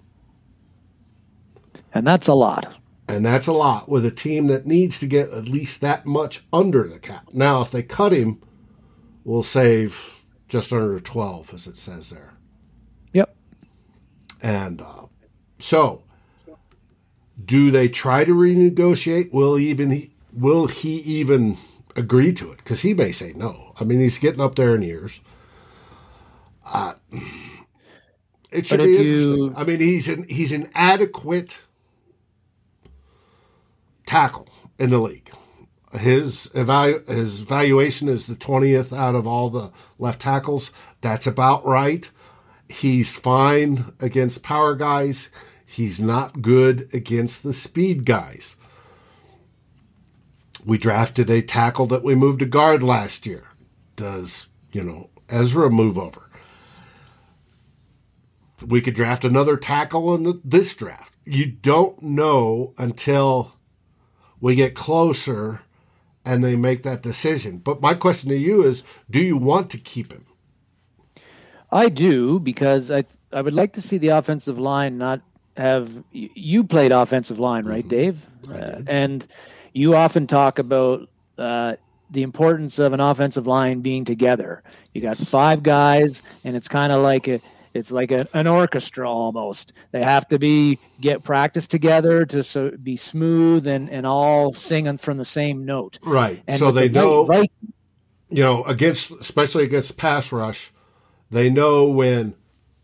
And 1.93 2.05
that's 2.05 2.27
a 2.27 2.33
lot. 2.35 2.80
And 3.11 3.25
that's 3.25 3.47
a 3.47 3.51
lot 3.51 3.89
with 3.89 4.05
a 4.05 4.11
team 4.11 4.47
that 4.47 4.65
needs 4.65 4.97
to 4.99 5.05
get 5.05 5.31
at 5.31 5.49
least 5.49 5.81
that 5.81 6.05
much 6.05 6.45
under 6.53 6.87
the 6.87 6.97
cap. 6.97 7.27
Now, 7.33 7.59
if 7.59 7.69
they 7.69 7.83
cut 7.83 8.13
him, 8.13 8.41
we'll 9.25 9.43
save 9.43 10.23
just 10.47 10.71
under 10.71 10.97
12, 10.97 11.53
as 11.53 11.67
it 11.67 11.75
says 11.75 12.09
there. 12.09 12.35
Yep. 13.11 13.35
And 14.41 14.81
uh, 14.81 15.07
so, 15.59 16.03
do 17.43 17.69
they 17.69 17.89
try 17.89 18.23
to 18.23 18.33
renegotiate? 18.33 19.33
Will 19.33 19.59
even 19.59 20.09
will 20.31 20.67
he 20.67 20.99
even 20.99 21.57
agree 21.97 22.31
to 22.31 22.49
it? 22.53 22.59
Because 22.59 22.79
he 22.79 22.93
may 22.93 23.11
say 23.11 23.33
no. 23.35 23.73
I 23.77 23.83
mean, 23.83 23.99
he's 23.99 24.19
getting 24.19 24.39
up 24.39 24.55
there 24.55 24.73
in 24.73 24.83
years. 24.83 25.19
Uh, 26.65 26.93
it 28.51 28.67
should 28.67 28.79
be 28.79 28.95
interesting. 28.95 29.43
You... 29.43 29.53
I 29.57 29.65
mean, 29.65 29.81
he's 29.81 30.07
an 30.07 30.27
he's 30.29 30.53
an 30.53 30.69
adequate 30.73 31.59
tackle 34.11 34.49
in 34.77 34.89
the 34.89 34.99
league. 34.99 35.31
His 35.93 36.51
evalu- 36.53 37.07
his 37.07 37.39
valuation 37.39 38.09
is 38.09 38.25
the 38.25 38.35
20th 38.35 38.91
out 38.91 39.15
of 39.15 39.25
all 39.25 39.49
the 39.49 39.71
left 39.97 40.19
tackles. 40.19 40.73
That's 40.99 41.25
about 41.25 41.65
right. 41.65 42.11
He's 42.67 43.15
fine 43.15 43.93
against 44.01 44.43
power 44.43 44.75
guys. 44.75 45.29
He's 45.65 46.01
not 46.01 46.41
good 46.41 46.93
against 46.93 47.41
the 47.41 47.53
speed 47.53 48.03
guys. 48.03 48.57
We 50.65 50.77
drafted 50.77 51.29
a 51.29 51.41
tackle 51.41 51.85
that 51.87 52.03
we 52.03 52.13
moved 52.13 52.39
to 52.39 52.45
guard 52.45 52.83
last 52.83 53.25
year. 53.25 53.45
Does, 53.95 54.49
you 54.73 54.83
know, 54.83 55.09
Ezra 55.29 55.69
move 55.69 55.97
over? 55.97 56.29
We 58.61 58.81
could 58.81 58.93
draft 58.93 59.23
another 59.23 59.55
tackle 59.55 60.13
in 60.13 60.23
the, 60.23 60.41
this 60.43 60.75
draft. 60.75 61.13
You 61.23 61.45
don't 61.45 62.03
know 62.03 62.73
until 62.77 63.55
we 64.41 64.55
get 64.55 64.75
closer 64.75 65.61
and 66.25 66.43
they 66.43 66.55
make 66.55 66.83
that 66.83 67.01
decision. 67.01 67.59
But 67.59 67.81
my 67.81 67.93
question 67.93 68.29
to 68.29 68.37
you 68.37 68.63
is 68.63 68.83
do 69.09 69.19
you 69.19 69.37
want 69.37 69.69
to 69.71 69.77
keep 69.77 70.11
him? 70.11 70.25
I 71.71 71.87
do 71.87 72.39
because 72.39 72.91
I 72.91 73.05
I 73.31 73.41
would 73.41 73.53
like 73.53 73.73
to 73.73 73.81
see 73.81 73.97
the 73.97 74.09
offensive 74.09 74.59
line 74.59 74.97
not 74.97 75.21
have 75.57 76.03
you 76.11 76.63
played 76.63 76.91
offensive 76.91 77.39
line, 77.39 77.65
right, 77.65 77.87
mm-hmm. 77.87 77.89
Dave? 77.89 78.27
Uh, 78.49 78.81
and 78.87 79.25
you 79.73 79.95
often 79.95 80.27
talk 80.27 80.59
about 80.59 81.09
uh, 81.37 81.75
the 82.09 82.23
importance 82.23 82.79
of 82.79 82.93
an 82.93 82.99
offensive 82.99 83.47
line 83.47 83.81
being 83.81 84.05
together. 84.05 84.63
You 84.93 85.01
got 85.01 85.17
five 85.17 85.63
guys, 85.63 86.21
and 86.43 86.55
it's 86.55 86.67
kind 86.67 86.91
of 86.91 87.01
like 87.01 87.27
a 87.27 87.41
it's 87.73 87.91
like 87.91 88.11
a, 88.11 88.27
an 88.33 88.47
orchestra 88.47 89.09
almost. 89.09 89.73
They 89.91 90.03
have 90.03 90.27
to 90.29 90.39
be 90.39 90.79
get 90.99 91.23
practice 91.23 91.67
together 91.67 92.25
to 92.27 92.43
so, 92.43 92.71
be 92.71 92.97
smooth 92.97 93.67
and, 93.67 93.89
and 93.89 94.05
all 94.05 94.53
singing 94.53 94.97
from 94.97 95.17
the 95.17 95.25
same 95.25 95.65
note. 95.65 95.99
Right. 96.03 96.41
And 96.47 96.59
so 96.59 96.71
they 96.71 96.87
the 96.87 96.93
know, 96.93 97.25
right, 97.25 97.51
you 98.29 98.43
know, 98.43 98.63
against 98.63 99.11
especially 99.11 99.63
against 99.63 99.97
pass 99.97 100.31
rush, 100.31 100.71
they 101.29 101.49
know 101.49 101.85
when 101.85 102.35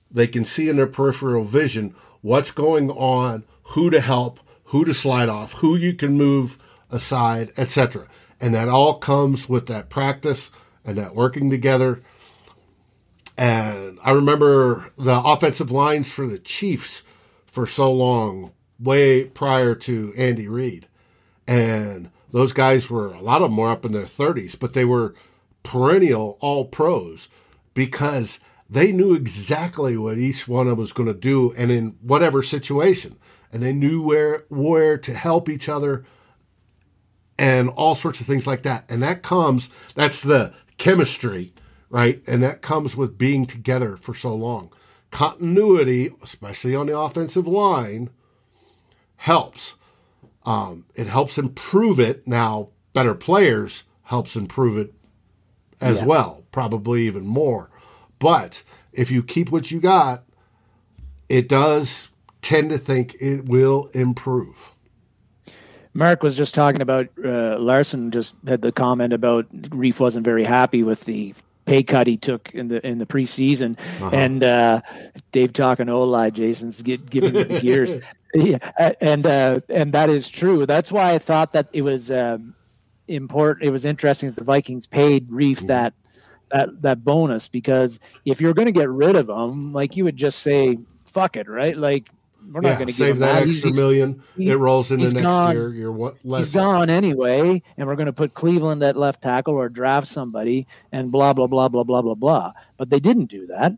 they 0.09 0.27
can 0.27 0.45
see 0.45 0.69
in 0.69 0.77
their 0.77 0.87
peripheral 0.87 1.43
vision 1.43 1.95
what's 2.21 2.51
going 2.51 2.89
on, 2.91 3.43
who 3.63 3.89
to 3.89 3.99
help, 3.99 4.39
who 4.65 4.85
to 4.85 4.93
slide 4.93 5.29
off, 5.29 5.53
who 5.53 5.75
you 5.75 5.93
can 5.93 6.13
move 6.17 6.57
aside, 6.89 7.51
etc. 7.57 8.07
And 8.39 8.53
that 8.53 8.69
all 8.69 8.95
comes 8.95 9.49
with 9.49 9.67
that 9.67 9.89
practice 9.89 10.51
and 10.85 10.97
that 10.97 11.15
working 11.15 11.49
together 11.49 12.01
and 13.37 13.99
I 14.03 14.11
remember 14.11 14.91
the 14.97 15.21
offensive 15.21 15.69
lines 15.69 16.11
for 16.11 16.25
the 16.25 16.39
Chiefs 16.39 17.03
for 17.45 17.67
so 17.67 17.91
long, 17.91 18.51
way 18.79 19.25
prior 19.25 19.75
to 19.75 20.13
Andy 20.17 20.47
Reid. 20.47 20.87
And 21.47 22.09
those 22.31 22.51
guys 22.51 22.89
were, 22.89 23.13
a 23.13 23.21
lot 23.21 23.41
of 23.41 23.49
them 23.51 23.57
were 23.57 23.69
up 23.69 23.85
in 23.85 23.91
their 23.91 24.03
30s, 24.03 24.59
but 24.59 24.73
they 24.73 24.85
were 24.85 25.13
perennial 25.61 26.37
all 26.41 26.65
pros 26.65 27.29
because 27.73 28.39
they 28.69 28.91
knew 28.91 29.13
exactly 29.13 29.97
what 29.97 30.17
each 30.17 30.47
one 30.47 30.67
of 30.67 30.71
them 30.71 30.79
was 30.79 30.91
going 30.91 31.07
to 31.07 31.13
do 31.13 31.53
and 31.53 31.71
in 31.71 31.95
whatever 32.01 32.41
situation. 32.41 33.17
And 33.53 33.61
they 33.61 33.71
knew 33.71 34.01
where, 34.01 34.45
where 34.49 34.97
to 34.97 35.13
help 35.13 35.47
each 35.47 35.69
other 35.69 36.05
and 37.37 37.69
all 37.69 37.95
sorts 37.95 38.19
of 38.19 38.25
things 38.25 38.47
like 38.47 38.63
that. 38.63 38.85
And 38.89 39.01
that 39.03 39.21
comes, 39.21 39.69
that's 39.93 40.21
the 40.21 40.53
chemistry 40.77 41.53
right? 41.89 42.21
And 42.27 42.43
that 42.43 42.61
comes 42.61 42.95
with 42.95 43.17
being 43.17 43.45
together 43.45 43.95
for 43.95 44.13
so 44.13 44.35
long. 44.35 44.71
Continuity, 45.11 46.11
especially 46.21 46.75
on 46.75 46.87
the 46.87 46.97
offensive 46.97 47.47
line, 47.47 48.09
helps. 49.17 49.75
Um, 50.45 50.85
it 50.95 51.07
helps 51.07 51.37
improve 51.37 51.99
it. 51.99 52.27
Now, 52.27 52.69
better 52.93 53.15
players 53.15 53.83
helps 54.03 54.35
improve 54.35 54.77
it 54.77 54.93
as 55.79 55.99
yeah. 55.99 56.05
well, 56.05 56.43
probably 56.51 57.03
even 57.03 57.25
more. 57.25 57.69
But 58.19 58.63
if 58.93 59.11
you 59.11 59.23
keep 59.23 59.51
what 59.51 59.71
you 59.71 59.79
got, 59.79 60.23
it 61.29 61.47
does 61.47 62.09
tend 62.41 62.69
to 62.69 62.77
think 62.77 63.15
it 63.19 63.45
will 63.45 63.89
improve. 63.93 64.71
Mark 65.93 66.21
was 66.21 66.37
just 66.37 66.53
talking 66.53 66.81
about 66.81 67.07
uh, 67.23 67.57
Larson. 67.59 68.11
Just 68.11 68.35
had 68.47 68.61
the 68.61 68.71
comment 68.71 69.13
about 69.13 69.51
Reiff 69.53 69.99
wasn't 69.99 70.23
very 70.23 70.43
happy 70.43 70.83
with 70.83 71.05
the 71.05 71.33
pay 71.67 71.83
cut 71.83 72.07
he 72.07 72.17
took 72.17 72.49
in 72.53 72.69
the 72.69 72.85
in 72.85 72.97
the 72.97 73.05
preseason, 73.05 73.77
uh-huh. 73.79 74.09
and 74.13 74.43
uh, 74.43 74.81
Dave 75.31 75.53
talking 75.53 75.89
Oli, 75.89 76.31
Jason's 76.31 76.81
get, 76.81 77.09
giving 77.09 77.33
me 77.33 77.43
the 77.43 77.59
gears, 77.59 77.97
yeah, 78.33 78.93
and 78.99 79.27
uh, 79.27 79.59
and 79.69 79.93
that 79.93 80.09
is 80.09 80.29
true. 80.29 80.65
That's 80.65 80.91
why 80.91 81.13
I 81.13 81.19
thought 81.19 81.53
that 81.53 81.67
it 81.73 81.83
was 81.83 82.09
um, 82.09 82.55
important. 83.07 83.67
It 83.67 83.71
was 83.71 83.85
interesting 83.85 84.29
that 84.29 84.37
the 84.37 84.43
Vikings 84.43 84.87
paid 84.87 85.29
Reiff 85.29 85.57
mm-hmm. 85.57 85.67
that 85.67 85.93
that 86.51 86.81
that 86.81 87.03
bonus 87.03 87.47
because 87.47 87.99
if 88.25 88.41
you're 88.41 88.53
going 88.53 88.67
to 88.67 88.71
get 88.71 88.89
rid 88.89 89.15
of 89.15 89.29
him, 89.29 89.73
like 89.73 89.95
you 89.95 90.05
would 90.05 90.17
just 90.17 90.39
say 90.39 90.79
fuck 91.05 91.35
it, 91.35 91.47
right? 91.47 91.77
Like 91.77 92.09
we're 92.51 92.61
not 92.61 92.75
going 92.75 92.87
to 92.87 92.93
save 92.93 93.17
that, 93.19 93.33
that, 93.33 93.47
extra 93.47 93.69
he's, 93.69 93.77
million. 93.77 94.21
It 94.37 94.57
rolls 94.57 94.91
into 94.91 95.05
next 95.05 95.21
gone, 95.21 95.53
year. 95.53 95.73
You're 95.73 95.91
what 95.91 96.17
less. 96.23 96.45
He's 96.45 96.53
gone 96.53 96.89
anyway, 96.89 97.61
and 97.77 97.87
we're 97.87 97.95
going 97.95 98.07
to 98.07 98.13
put 98.13 98.33
Cleveland 98.33 98.83
at 98.83 98.95
left 98.95 99.21
tackle 99.21 99.55
or 99.55 99.69
draft 99.69 100.07
somebody, 100.07 100.67
and 100.91 101.11
blah 101.11 101.33
blah 101.33 101.47
blah 101.47 101.67
blah 101.67 101.83
blah 101.83 102.01
blah 102.01 102.15
blah. 102.15 102.53
But 102.77 102.89
they 102.89 102.99
didn't 102.99 103.25
do 103.25 103.47
that. 103.47 103.73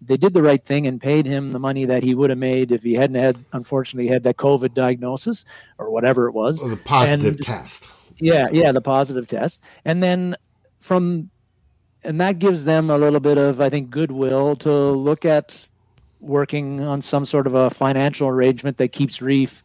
They 0.00 0.16
did 0.16 0.32
the 0.32 0.42
right 0.42 0.64
thing 0.64 0.86
and 0.86 1.00
paid 1.00 1.26
him 1.26 1.52
the 1.52 1.58
money 1.58 1.84
that 1.84 2.02
he 2.02 2.14
would 2.14 2.30
have 2.30 2.38
made 2.38 2.70
if 2.70 2.84
he 2.84 2.94
hadn't 2.94 3.16
had, 3.16 3.44
unfortunately, 3.52 4.08
had 4.08 4.22
that 4.22 4.36
COVID 4.36 4.72
diagnosis 4.72 5.44
or 5.76 5.90
whatever 5.90 6.28
it 6.28 6.32
was. 6.32 6.62
Or 6.62 6.68
the 6.68 6.76
positive 6.76 7.34
and, 7.34 7.44
test. 7.44 7.88
Yeah, 8.20 8.48
yeah, 8.50 8.72
the 8.72 8.80
positive 8.80 9.26
test, 9.26 9.60
and 9.84 10.02
then 10.02 10.36
from, 10.80 11.30
and 12.02 12.20
that 12.20 12.38
gives 12.38 12.64
them 12.64 12.90
a 12.90 12.98
little 12.98 13.20
bit 13.20 13.38
of, 13.38 13.60
I 13.60 13.70
think, 13.70 13.90
goodwill 13.90 14.56
to 14.56 14.72
look 14.72 15.24
at 15.24 15.66
working 16.20 16.80
on 16.80 17.00
some 17.00 17.24
sort 17.24 17.46
of 17.46 17.54
a 17.54 17.70
financial 17.70 18.28
arrangement 18.28 18.76
that 18.78 18.88
keeps 18.88 19.18
Reiff 19.18 19.62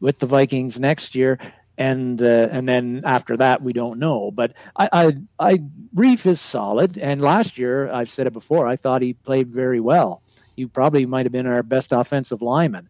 with 0.00 0.18
the 0.18 0.26
Vikings 0.26 0.78
next 0.78 1.14
year. 1.14 1.38
And 1.78 2.22
uh, 2.22 2.48
and 2.50 2.66
then 2.66 3.02
after 3.04 3.36
that, 3.36 3.62
we 3.62 3.74
don't 3.74 3.98
know. 3.98 4.30
But 4.30 4.54
I, 4.76 4.88
I, 4.92 5.16
I 5.38 5.58
Reiff 5.94 6.24
is 6.24 6.40
solid. 6.40 6.96
And 6.96 7.20
last 7.20 7.58
year, 7.58 7.90
I've 7.90 8.08
said 8.08 8.26
it 8.26 8.32
before, 8.32 8.66
I 8.66 8.76
thought 8.76 9.02
he 9.02 9.12
played 9.12 9.48
very 9.48 9.80
well. 9.80 10.22
He 10.56 10.64
probably 10.64 11.04
might 11.04 11.26
have 11.26 11.32
been 11.32 11.46
our 11.46 11.62
best 11.62 11.92
offensive 11.92 12.40
lineman. 12.40 12.88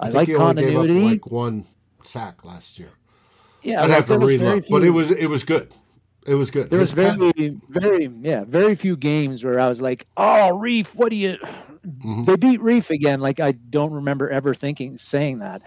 I, 0.00 0.08
I 0.08 0.10
like 0.10 0.34
continuity. 0.34 1.00
like 1.00 1.30
one 1.30 1.66
sack 2.02 2.44
last 2.44 2.78
year. 2.78 2.90
Yeah, 3.62 3.84
I'd 3.84 3.90
have 3.90 4.06
to 4.08 4.26
it, 4.26 4.66
but 4.68 4.82
it 4.82 4.90
was 4.90 5.10
it 5.10 5.30
was 5.30 5.44
good. 5.44 5.72
It 6.26 6.34
was 6.34 6.50
good. 6.50 6.70
There 6.70 6.78
was 6.78 6.92
very, 6.92 7.32
very, 7.68 8.06
yeah, 8.22 8.44
very 8.44 8.74
few 8.74 8.96
games 8.96 9.44
where 9.44 9.60
I 9.60 9.68
was 9.68 9.80
like, 9.80 10.06
"Oh, 10.16 10.58
Reiff, 10.60 10.94
what 10.94 11.10
do 11.10 11.16
you?" 11.16 11.36
Mm-hmm. 11.86 12.24
They 12.24 12.36
beat 12.36 12.60
Reiff 12.60 12.90
again. 12.90 13.20
Like 13.20 13.40
I 13.40 13.52
don't 13.52 13.92
remember 13.92 14.30
ever 14.30 14.54
thinking 14.54 14.96
saying 14.96 15.40
that. 15.40 15.62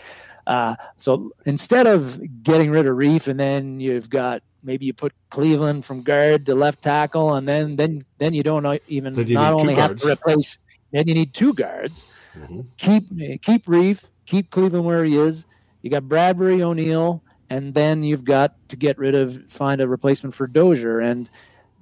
Uh, 0.45 0.75
so 0.95 1.31
instead 1.45 1.87
of 1.87 2.21
getting 2.41 2.71
rid 2.71 2.87
of 2.87 2.95
Reiff, 2.95 3.27
and 3.27 3.39
then 3.39 3.79
you've 3.79 4.09
got 4.09 4.41
maybe 4.63 4.85
you 4.85 4.93
put 4.93 5.13
Cleveland 5.29 5.85
from 5.85 6.03
guard 6.03 6.45
to 6.45 6.55
left 6.55 6.81
tackle, 6.81 7.35
and 7.35 7.47
then 7.47 7.75
then 7.75 8.01
then 8.17 8.33
you 8.33 8.43
don't 8.43 8.81
even 8.87 9.13
you 9.15 9.33
not 9.33 9.53
only 9.53 9.75
have 9.75 9.97
to 9.97 10.07
replace, 10.07 10.57
then 10.91 11.07
you 11.07 11.13
need 11.13 11.33
two 11.33 11.53
guards. 11.53 12.05
Mm-hmm. 12.37 12.61
Keep 12.77 13.41
keep 13.41 13.65
Reiff, 13.65 14.05
keep 14.25 14.51
Cleveland 14.51 14.85
where 14.85 15.03
he 15.03 15.17
is, 15.17 15.43
You 15.81 15.89
got 15.89 16.07
Bradbury 16.07 16.61
O'Neill, 16.63 17.23
and 17.49 17.73
then 17.73 18.03
you've 18.03 18.25
got 18.25 18.55
to 18.69 18.75
get 18.75 18.97
rid 18.97 19.15
of 19.15 19.49
find 19.49 19.81
a 19.81 19.87
replacement 19.87 20.33
for 20.35 20.47
Dozier. 20.47 20.99
And 20.99 21.29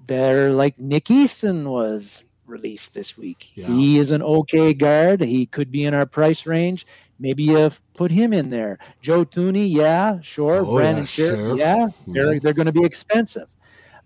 they're 0.08 0.52
like 0.52 0.80
Nick 0.80 1.12
Easton 1.12 1.70
was 1.70 2.24
released 2.48 2.94
this 2.94 3.18
week. 3.18 3.52
Yeah. 3.56 3.68
He 3.68 4.00
is 4.00 4.12
an 4.12 4.22
okay 4.22 4.74
guard. 4.74 5.22
He 5.22 5.46
could 5.46 5.72
be 5.72 5.86
in 5.86 5.94
our 5.94 6.06
price 6.06 6.46
range. 6.46 6.86
Maybe 7.20 7.44
you 7.44 7.72
put 7.94 8.12
him 8.12 8.34
in 8.34 8.50
there. 8.50 8.78
Joe 9.02 9.26
Thuney, 9.26 9.72
yeah, 9.72 10.20
sure. 10.22 10.58
Oh, 10.58 10.76
Brandon 10.76 11.08
yeah, 11.16 11.26
yeah, 11.26 11.76
mm-hmm. 11.88 12.14
they're 12.14 12.34
yeah. 12.34 12.40
they're 12.42 12.54
going 12.54 12.66
to 12.66 12.74
be 12.74 12.84
expensive, 12.84 13.50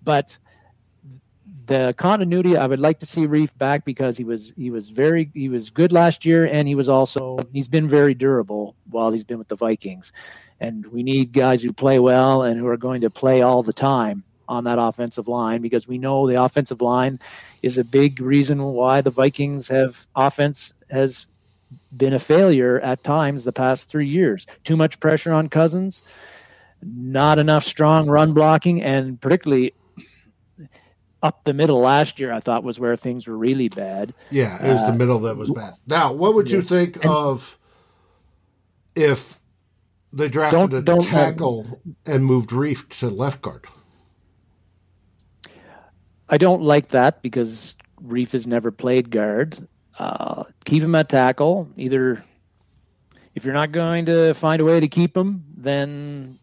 but 0.03 0.37
the 1.65 1.93
continuity 1.97 2.57
I 2.57 2.65
would 2.65 2.79
like 2.79 2.99
to 2.99 3.05
see 3.05 3.27
Reiff 3.27 3.55
back 3.57 3.85
because 3.85 4.17
he 4.17 4.23
was 4.23 4.53
he 4.55 4.71
was 4.71 4.89
very 4.89 5.29
he 5.33 5.49
was 5.49 5.69
good 5.69 5.91
last 5.91 6.25
year 6.25 6.45
and 6.47 6.67
he 6.67 6.73
was 6.73 6.89
also 6.89 7.37
he's 7.53 7.67
been 7.67 7.87
very 7.87 8.15
durable 8.15 8.75
while 8.89 9.11
he's 9.11 9.23
been 9.23 9.37
with 9.37 9.49
the 9.49 9.55
Vikings, 9.55 10.11
and 10.59 10.85
we 10.87 11.03
need 11.03 11.31
guys 11.31 11.61
who 11.61 11.73
play 11.73 11.99
well 11.99 12.43
and 12.43 12.59
who 12.59 12.67
are 12.67 12.77
going 12.77 13.01
to 13.01 13.09
play 13.09 13.41
all 13.41 13.63
the 13.63 13.73
time 13.73 14.23
on 14.49 14.65
that 14.65 14.79
offensive 14.79 15.27
line 15.27 15.61
because 15.61 15.87
we 15.87 15.97
know 15.97 16.27
the 16.27 16.41
offensive 16.41 16.81
line 16.81 17.19
is 17.61 17.77
a 17.77 17.83
big 17.83 18.19
reason 18.19 18.61
why 18.63 18.99
the 18.99 19.11
Vikings 19.11 19.67
have 19.69 20.07
offense 20.15 20.73
has 20.89 21.27
been 21.95 22.13
a 22.13 22.19
failure 22.19 22.79
at 22.79 23.03
times 23.03 23.43
the 23.43 23.53
past 23.53 23.89
three 23.89 24.07
years. 24.07 24.47
Too 24.63 24.75
much 24.75 24.99
pressure 24.99 25.31
on 25.31 25.49
Cousins, 25.49 26.03
not 26.81 27.37
enough 27.37 27.63
strong 27.63 28.09
run 28.09 28.33
blocking, 28.33 28.81
and 28.81 29.21
particularly 29.21 29.73
up 31.21 31.43
the 31.43 31.53
middle 31.53 31.79
last 31.79 32.19
year, 32.19 32.33
I 32.33 32.39
thought 32.39 32.63
was 32.63 32.79
where 32.79 32.95
things 32.95 33.27
were 33.27 33.37
really 33.37 33.69
bad. 33.69 34.13
Yeah, 34.31 34.65
it 34.65 34.71
was 34.71 34.81
uh, 34.81 34.91
the 34.91 34.97
middle 34.97 35.19
that 35.19 35.37
was 35.37 35.51
bad. 35.51 35.73
Now, 35.85 36.11
what 36.11 36.33
would 36.33 36.49
yeah. 36.49 36.57
you 36.57 36.61
think 36.63 36.95
and, 36.95 37.05
of 37.05 37.59
if 38.95 39.39
they 40.11 40.27
drafted 40.29 40.71
don't, 40.71 40.73
a 40.73 40.81
don't 40.81 41.03
tackle 41.03 41.81
and 42.05 42.25
moved 42.25 42.49
Reiff 42.49 42.89
to 42.99 43.09
left 43.09 43.41
guard? 43.41 43.67
I 46.29 46.37
don't 46.37 46.61
like 46.61 46.89
that 46.89 47.21
because 47.21 47.75
Reiff 48.01 48.31
has 48.31 48.45
never 48.45 48.71
played 48.71 49.09
guard. 49.09 49.67
Uh, 49.97 50.43
keep 50.63 50.83
him 50.83 50.95
at 50.95 51.09
tackle. 51.09 51.69
Either 51.75 52.23
if 53.35 53.43
you're 53.43 53.53
not 53.53 53.71
going 53.71 54.05
to 54.05 54.33
find 54.33 54.61
a 54.61 54.65
way 54.65 54.79
to 54.79 54.87
keep 54.87 55.17
him, 55.17 55.43
then 55.57 56.39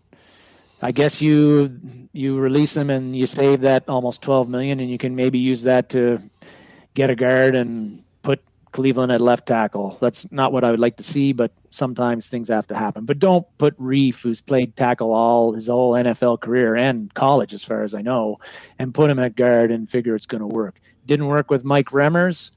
I 0.83 0.93
guess 0.93 1.23
you 1.23 2.09
you 2.13 2.39
release 2.39 2.77
him 2.77 2.91
and 2.91 3.17
you 3.17 3.27
save 3.27 3.63
that 3.63 3.89
almost 3.89 4.23
12 4.23 4.49
million, 4.49 4.81
and 4.81 4.91
you 4.91 4.99
can 4.99 5.15
maybe 5.15 5.39
use 5.39 5.63
that 5.63 5.91
to 5.91 6.21
get 6.95 7.11
a 7.11 7.15
guard 7.17 7.55
and 7.55 8.03
put 8.23 8.43
Cleveland 8.73 9.13
at 9.13 9.21
left 9.21 9.47
tackle. 9.47 9.97
That's 10.01 10.31
not 10.33 10.53
what 10.53 10.65
I 10.65 10.71
would 10.71 10.81
like 10.81 10.97
to 10.97 11.05
see, 11.05 11.33
but 11.33 11.53
sometimes 11.77 12.29
things 12.29 12.49
have 12.49 12.67
to 12.69 12.75
happen. 12.75 13.05
But 13.05 13.19
don't 13.19 13.47
put 13.59 13.79
Reiff, 13.79 14.21
who's 14.21 14.41
played 14.41 14.77
tackle 14.77 15.13
all 15.13 15.53
his 15.53 15.69
whole 15.69 15.93
NFL 15.93 16.41
career 16.41 16.75
and 16.75 17.13
college, 17.15 17.55
as 17.55 17.63
far 17.63 17.83
as 17.83 17.95
I 17.95 18.03
know, 18.03 18.39
and 18.79 18.95
put 18.95 19.11
him 19.11 19.19
at 19.19 19.37
guard 19.37 19.71
and 19.71 19.89
figure 19.89 20.15
it's 20.15 20.27
going 20.27 20.41
to 20.41 20.47
work. 20.47 20.81
Didn't 21.07 21.27
work 21.27 21.51
with 21.51 21.65
Mike 21.65 21.91
Remmers 21.91 22.51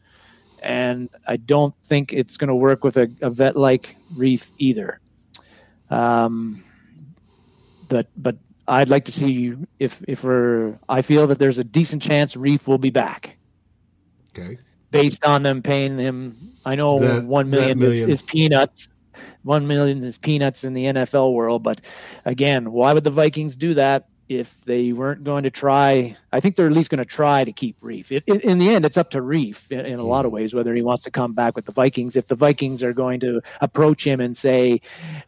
and 0.61 1.09
I 1.27 1.37
don't 1.37 1.75
think 1.75 2.13
it's 2.13 2.37
going 2.37 2.49
to 2.49 2.55
work 2.55 2.83
with 2.83 2.97
a, 2.97 3.09
a 3.21 3.29
vet 3.29 3.55
like 3.55 3.95
Reiff 4.15 4.47
either. 4.57 4.99
Um, 5.89 6.63
but 7.87 8.07
but 8.15 8.37
I'd 8.67 8.89
like 8.89 9.05
to 9.05 9.11
see 9.11 9.55
if 9.79 10.01
if 10.07 10.23
we're. 10.23 10.77
I 10.87 11.01
feel 11.01 11.27
that 11.27 11.39
there's 11.39 11.57
a 11.57 11.63
decent 11.63 12.01
chance 12.01 12.35
Reiff 12.35 12.67
will 12.67 12.77
be 12.77 12.91
back. 12.91 13.37
Okay. 14.37 14.57
Based 14.91 15.23
on 15.23 15.43
them 15.43 15.61
paying 15.61 15.97
him, 15.99 16.53
I 16.65 16.75
know 16.75 16.99
that, 16.99 17.23
one 17.23 17.49
million, 17.49 17.77
million. 17.77 18.09
Is, 18.09 18.21
is 18.21 18.21
peanuts. 18.21 18.87
One 19.43 19.67
million 19.67 20.03
is 20.03 20.17
peanuts 20.17 20.63
in 20.63 20.73
the 20.73 20.85
NFL 20.85 21.33
world, 21.33 21.63
but 21.63 21.81
again, 22.25 22.71
why 22.71 22.93
would 22.93 23.03
the 23.03 23.11
Vikings 23.11 23.55
do 23.55 23.73
that? 23.75 24.07
if 24.29 24.63
they 24.65 24.93
weren't 24.93 25.23
going 25.23 25.43
to 25.43 25.49
try, 25.49 26.15
I 26.31 26.39
think 26.39 26.55
they're 26.55 26.67
at 26.67 26.71
least 26.71 26.91
going 26.91 26.99
to 26.99 27.05
try 27.05 27.43
to 27.43 27.51
keep 27.51 27.79
Reiff. 27.81 28.11
It, 28.11 28.23
it, 28.27 28.43
in 28.43 28.59
the 28.59 28.69
end, 28.69 28.85
it's 28.85 28.95
up 28.95 29.09
to 29.11 29.21
Reiff 29.21 29.71
in, 29.71 29.79
in, 29.79 29.97
a 29.97 30.03
lot 30.03 30.23
of 30.23 30.31
ways 30.31 30.53
whether 30.53 30.73
he 30.75 30.83
wants 30.83 31.03
to 31.03 31.11
come 31.11 31.33
back 31.33 31.55
with 31.55 31.65
the 31.65 31.71
Vikings. 31.71 32.15
If 32.15 32.27
the 32.27 32.35
Vikings 32.35 32.83
are 32.83 32.93
going 32.93 33.19
to 33.21 33.41
approach 33.59 34.05
him 34.05 34.21
and 34.21 34.37
say, 34.37 34.81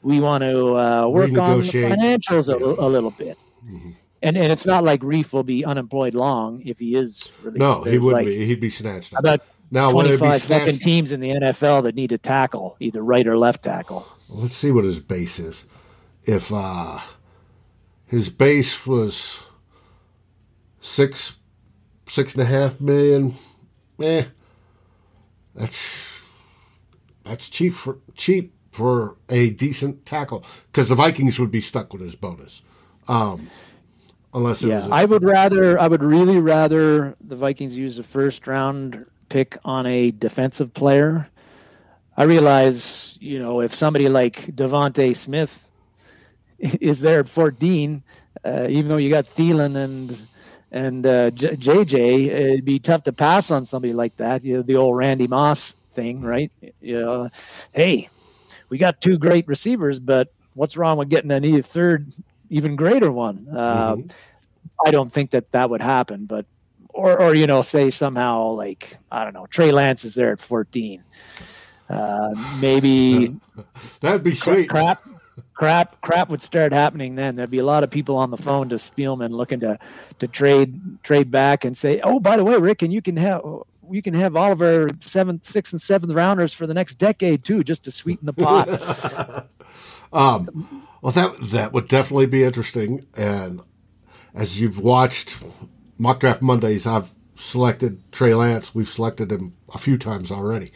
"We 0.04 0.20
want 0.20 0.44
to 0.44 0.78
uh, 0.78 1.08
work 1.08 1.36
on 1.36 1.62
the 1.62 1.68
financials 1.68 2.48
a, 2.48 2.64
a 2.64 2.88
little 2.88 3.10
bit," 3.10 3.40
mm-hmm. 3.66 3.92
and 4.22 4.38
and 4.38 4.52
it's 4.52 4.68
not 4.68 4.84
like 4.84 5.02
Reiff 5.02 5.34
will 5.34 5.44
be 5.44 5.66
unemployed 5.66 6.14
long 6.14 6.62
if 6.64 6.78
he 6.78 6.96
is 6.96 7.32
released. 7.42 7.60
No, 7.60 7.84
There's 7.84 7.94
he 7.94 8.00
wouldn't 8.00 8.26
like, 8.26 8.28
be. 8.28 8.46
He'd 8.46 8.62
be 8.62 8.70
snatched. 8.70 9.14
About 9.18 9.42
now, 9.72 9.90
25 9.92 10.44
fucking 10.44 10.78
teams 10.78 11.12
in 11.14 11.22
the 11.22 11.30
NFL 11.30 11.84
that 11.84 11.96
need 11.96 12.10
to 12.10 12.18
tackle 12.18 12.76
either 12.80 13.02
right 13.02 13.26
or 13.26 13.38
left 13.38 13.64
tackle. 13.64 14.06
Let's 14.30 14.56
see 14.56 14.72
what 14.72 14.84
his 14.84 15.00
base 15.00 15.40
is. 15.40 15.66
If 16.24 16.52
uh 16.54 17.00
his 18.06 18.30
base 18.30 18.86
was 18.86 19.44
six 20.82 21.40
six 22.06 22.34
and 22.34 22.44
a 22.44 22.46
half 22.46 22.82
million. 22.82 23.36
Eh, 24.02 24.26
that's 25.56 26.22
that's 27.24 27.50
cheap 27.50 27.74
for 27.74 28.00
cheap 28.16 28.54
for 28.72 29.16
a 29.30 29.52
decent 29.52 30.06
tackle 30.06 30.46
because 30.72 30.90
the 30.90 30.96
Vikings 30.96 31.40
would 31.40 31.52
be 31.52 31.62
stuck 31.62 31.94
with 31.94 32.02
his 32.02 32.16
bonus. 32.16 32.62
Um, 33.08 33.50
unless 34.34 34.62
yeah, 34.62 34.88
I 34.92 35.06
would 35.06 35.24
rather 35.24 35.80
I 35.80 35.88
would 35.88 36.04
really 36.04 36.40
rather 36.40 37.16
the 37.22 37.36
Vikings 37.36 37.76
use 37.76 37.98
a 37.98 38.04
first 38.04 38.48
round 38.48 39.06
pick 39.32 39.58
on 39.64 39.86
a 39.86 40.12
defensive 40.12 40.74
player. 40.74 41.30
I 42.18 42.24
realize, 42.24 43.18
you 43.22 43.40
know, 43.40 43.62
if 43.62 43.74
somebody 43.74 44.10
like 44.10 44.54
DeVonta 44.54 45.16
Smith 45.16 45.70
is 46.60 47.00
there 47.00 47.22
at 47.22 47.30
14, 47.30 48.04
uh, 48.44 48.68
even 48.70 48.90
though 48.90 48.98
you 48.98 49.10
got 49.10 49.26
Thielen 49.26 49.78
and 49.78 50.28
and 50.74 51.06
uh, 51.06 51.32
J- 51.32 51.56
JJ, 51.56 52.28
it'd 52.28 52.66
be 52.66 52.80
tough 52.80 53.04
to 53.04 53.14
pass 53.14 53.52
on 53.52 53.66
somebody 53.66 53.94
like 53.94 54.16
that. 54.18 54.44
You 54.44 54.58
know, 54.58 54.62
the 54.62 54.76
old 54.76 54.96
Randy 54.98 55.28
Moss 55.28 55.76
thing, 55.92 56.22
right? 56.22 56.52
You 56.82 57.02
know, 57.02 57.30
hey, 57.74 58.10
we 58.70 58.78
got 58.78 59.02
two 59.02 59.18
great 59.18 59.48
receivers, 59.48 60.00
but 60.00 60.32
what's 60.54 60.78
wrong 60.78 60.98
with 60.98 61.10
getting 61.10 61.32
a 61.32 61.62
third, 61.62 62.14
even 62.50 62.76
greater 62.76 63.12
one? 63.12 63.48
Uh, 63.52 63.96
mm-hmm. 63.96 64.08
I 64.86 64.92
don't 64.92 65.12
think 65.12 65.32
that 65.32 65.52
that 65.52 65.70
would 65.70 65.82
happen, 65.82 66.26
but 66.26 66.46
or 66.94 67.20
or 67.20 67.34
you 67.36 67.48
know, 67.48 67.62
say 67.62 67.90
somehow 67.90 68.52
like 68.52 68.98
I 69.12 69.24
don't 69.24 69.34
know, 69.34 69.48
Trey 69.48 69.72
Lance 69.72 70.06
is 70.06 70.16
there 70.16 70.32
at 70.32 70.40
fourteen. 70.40 71.04
Uh, 71.90 72.34
maybe 72.60 73.36
that'd 74.00 74.24
be 74.24 74.34
sweet. 74.34 74.70
Crap, 74.70 75.04
crap 75.54 76.00
crap 76.02 76.30
would 76.30 76.42
start 76.42 76.74
happening 76.74 77.16
then 77.16 77.36
there'd 77.36 77.52
be 77.52 77.60
a 77.60 77.66
lot 77.66 77.84
of 77.84 77.90
people 77.90 78.16
on 78.16 78.32
the 78.32 78.38
phone 78.38 78.70
to 78.70 78.76
Spielman 78.76 79.32
looking 79.32 79.60
to 79.60 79.78
to 80.20 80.28
trade 80.28 81.04
trade 81.04 81.30
back 81.30 81.64
and 81.66 81.76
say 81.78 82.00
oh 82.02 82.20
by 82.20 82.38
the 82.38 82.44
way 82.44 82.58
Rick 82.58 82.82
and 82.82 82.92
you 82.92 83.02
can 83.02 83.18
have 83.18 83.42
you 83.90 84.02
can 84.02 84.14
have 84.14 84.36
all 84.36 84.52
of 84.52 84.62
our 84.62 84.90
seventh 85.02 85.46
sixth 85.46 85.74
and 85.74 85.82
seventh 85.82 86.14
rounders 86.14 86.54
for 86.54 86.66
the 86.66 86.74
next 86.74 86.96
decade 86.96 87.44
too 87.44 87.64
just 87.64 87.84
to 87.84 87.92
sweeten 87.92 88.26
the 88.26 88.34
pot 88.34 89.48
um, 90.14 90.88
well 91.02 91.14
that 91.14 91.36
that 91.52 91.74
would 91.74 91.88
definitely 91.88 92.26
be 92.26 92.44
interesting 92.44 93.06
and 93.16 93.62
as 94.34 94.60
you've 94.60 94.80
watched 94.80 95.38
mock 96.02 96.20
draft 96.20 96.42
mondays 96.42 96.86
i've 96.86 97.12
selected 97.36 98.02
trey 98.12 98.34
lance 98.34 98.76
we've 98.76 98.90
selected 98.90 99.32
him 99.32 99.56
a 99.74 99.78
few 99.78 99.98
times 99.98 100.32
already 100.32 100.72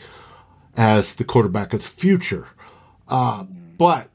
as 0.77 1.15
the 1.15 1.23
quarterback 1.23 1.73
of 1.73 1.81
the 1.81 1.87
future 1.87 2.47
uh, 3.07 3.43
but 3.77 4.09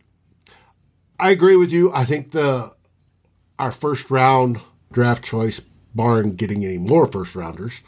I 1.18 1.31
agree 1.31 1.57
with 1.57 1.70
you. 1.70 1.92
I 1.92 2.05
think 2.05 2.31
the 2.31 2.75
our 3.59 3.73
first 3.73 4.11
round 4.11 4.59
draft 4.90 5.23
choice, 5.23 5.61
barring 5.94 6.35
getting 6.35 6.64
any 6.64 6.79
more 6.79 7.07
first 7.07 7.37
rounders 7.37 7.83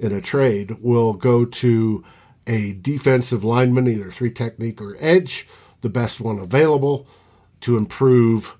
in 0.00 0.12
a 0.12 0.20
trade, 0.20 0.82
will 0.82 1.12
go 1.12 1.44
to 1.44 2.04
a 2.46 2.72
defensive 2.74 3.44
lineman, 3.44 3.86
either 3.86 4.10
three 4.10 4.32
technique 4.32 4.80
or 4.80 4.96
edge, 4.98 5.48
the 5.80 5.88
best 5.88 6.20
one 6.20 6.38
available, 6.38 7.06
to 7.60 7.76
improve 7.76 8.56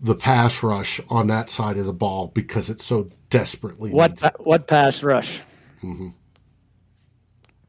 the 0.00 0.14
pass 0.14 0.62
rush 0.62 1.00
on 1.08 1.26
that 1.26 1.50
side 1.50 1.76
of 1.76 1.86
the 1.86 1.92
ball 1.92 2.28
because 2.28 2.70
it's 2.70 2.84
so 2.84 3.08
desperately 3.28 3.92
what 3.92 4.20
what 4.40 4.66
pass 4.66 5.02
rush. 5.02 5.40
Mm-hmm. 5.82 6.08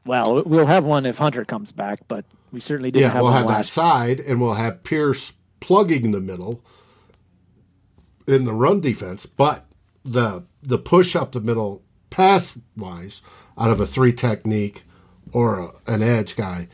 Well, 0.06 0.44
we'll 0.44 0.66
have 0.66 0.84
one 0.84 1.06
if 1.06 1.18
Hunter 1.18 1.46
comes 1.46 1.72
back, 1.72 2.00
but 2.08 2.26
we 2.52 2.60
certainly 2.60 2.90
didn't 2.90 3.04
yeah, 3.04 3.14
have 3.14 3.22
we'll 3.22 3.32
have 3.32 3.48
that 3.48 3.68
side, 3.68 4.20
and 4.20 4.42
we'll 4.42 4.56
have 4.56 4.84
Pierce 4.84 5.34
plugging 5.60 6.12
the 6.12 6.20
middle 6.20 6.64
in 8.28 8.46
the 8.46 8.54
run 8.54 8.82
defense, 8.82 9.26
but 9.26 9.66
the 10.04 10.44
the 10.64 10.78
push 10.78 11.16
up 11.16 11.32
the 11.32 11.42
middle 11.42 11.84
pass 12.10 12.58
wise 12.76 13.22
out 13.58 13.70
of 13.70 13.80
a 13.80 13.86
three 13.86 14.14
technique 14.14 14.84
or 15.32 15.60
a, 15.60 15.72
an 15.88 16.02
edge 16.02 16.36
guy 16.36 16.68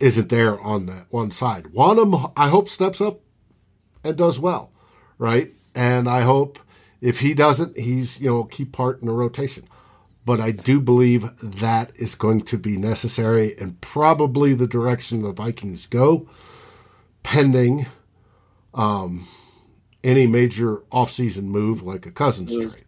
isn't 0.00 0.28
there 0.28 0.60
on 0.60 0.86
that 0.86 1.06
one 1.10 1.30
side. 1.30 1.64
Wonnum, 1.64 2.32
I 2.36 2.48
hope 2.48 2.68
steps 2.68 3.00
up 3.00 3.20
and 4.04 4.16
does 4.16 4.38
well, 4.38 4.72
right? 5.18 5.52
And 5.74 6.08
I 6.08 6.22
hope 6.22 6.58
if 7.00 7.20
he 7.20 7.34
doesn't, 7.34 7.76
he's 7.76 8.20
you 8.20 8.28
know 8.28 8.44
key 8.44 8.64
part 8.64 9.00
in 9.00 9.06
the 9.06 9.12
rotation. 9.12 9.64
But 10.24 10.40
I 10.40 10.50
do 10.50 10.80
believe 10.80 11.38
that 11.40 11.90
is 11.96 12.14
going 12.14 12.42
to 12.42 12.58
be 12.58 12.76
necessary 12.76 13.56
and 13.58 13.80
probably 13.80 14.52
the 14.52 14.66
direction 14.66 15.22
the 15.22 15.32
Vikings 15.32 15.86
go 15.86 16.28
pending 17.22 17.86
um, 18.74 19.26
any 20.04 20.26
major 20.26 20.76
offseason 20.92 21.44
move 21.44 21.82
like 21.82 22.04
a 22.06 22.10
Cousins 22.10 22.52
trade. 22.72 22.87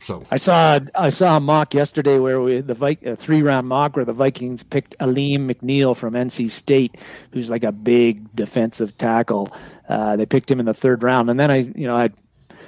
So 0.00 0.24
I 0.30 0.36
saw 0.36 0.78
I 0.94 1.10
saw 1.10 1.36
a 1.36 1.40
mock 1.40 1.74
yesterday 1.74 2.18
where 2.18 2.40
we 2.40 2.60
the 2.60 2.74
Vi- 2.74 3.14
three 3.16 3.42
round 3.42 3.66
mock 3.66 3.96
where 3.96 4.04
the 4.04 4.12
Vikings 4.12 4.62
picked 4.62 4.94
Alim 5.00 5.48
McNeill 5.48 5.96
from 5.96 6.14
NC 6.14 6.50
State, 6.50 6.96
who's 7.32 7.50
like 7.50 7.64
a 7.64 7.72
big 7.72 8.34
defensive 8.34 8.96
tackle. 8.96 9.50
Uh, 9.88 10.16
they 10.16 10.26
picked 10.26 10.50
him 10.50 10.60
in 10.60 10.66
the 10.66 10.74
third 10.74 11.02
round, 11.02 11.30
and 11.30 11.38
then 11.38 11.50
I 11.50 11.56
you 11.56 11.86
know 11.86 11.96
I 11.96 12.10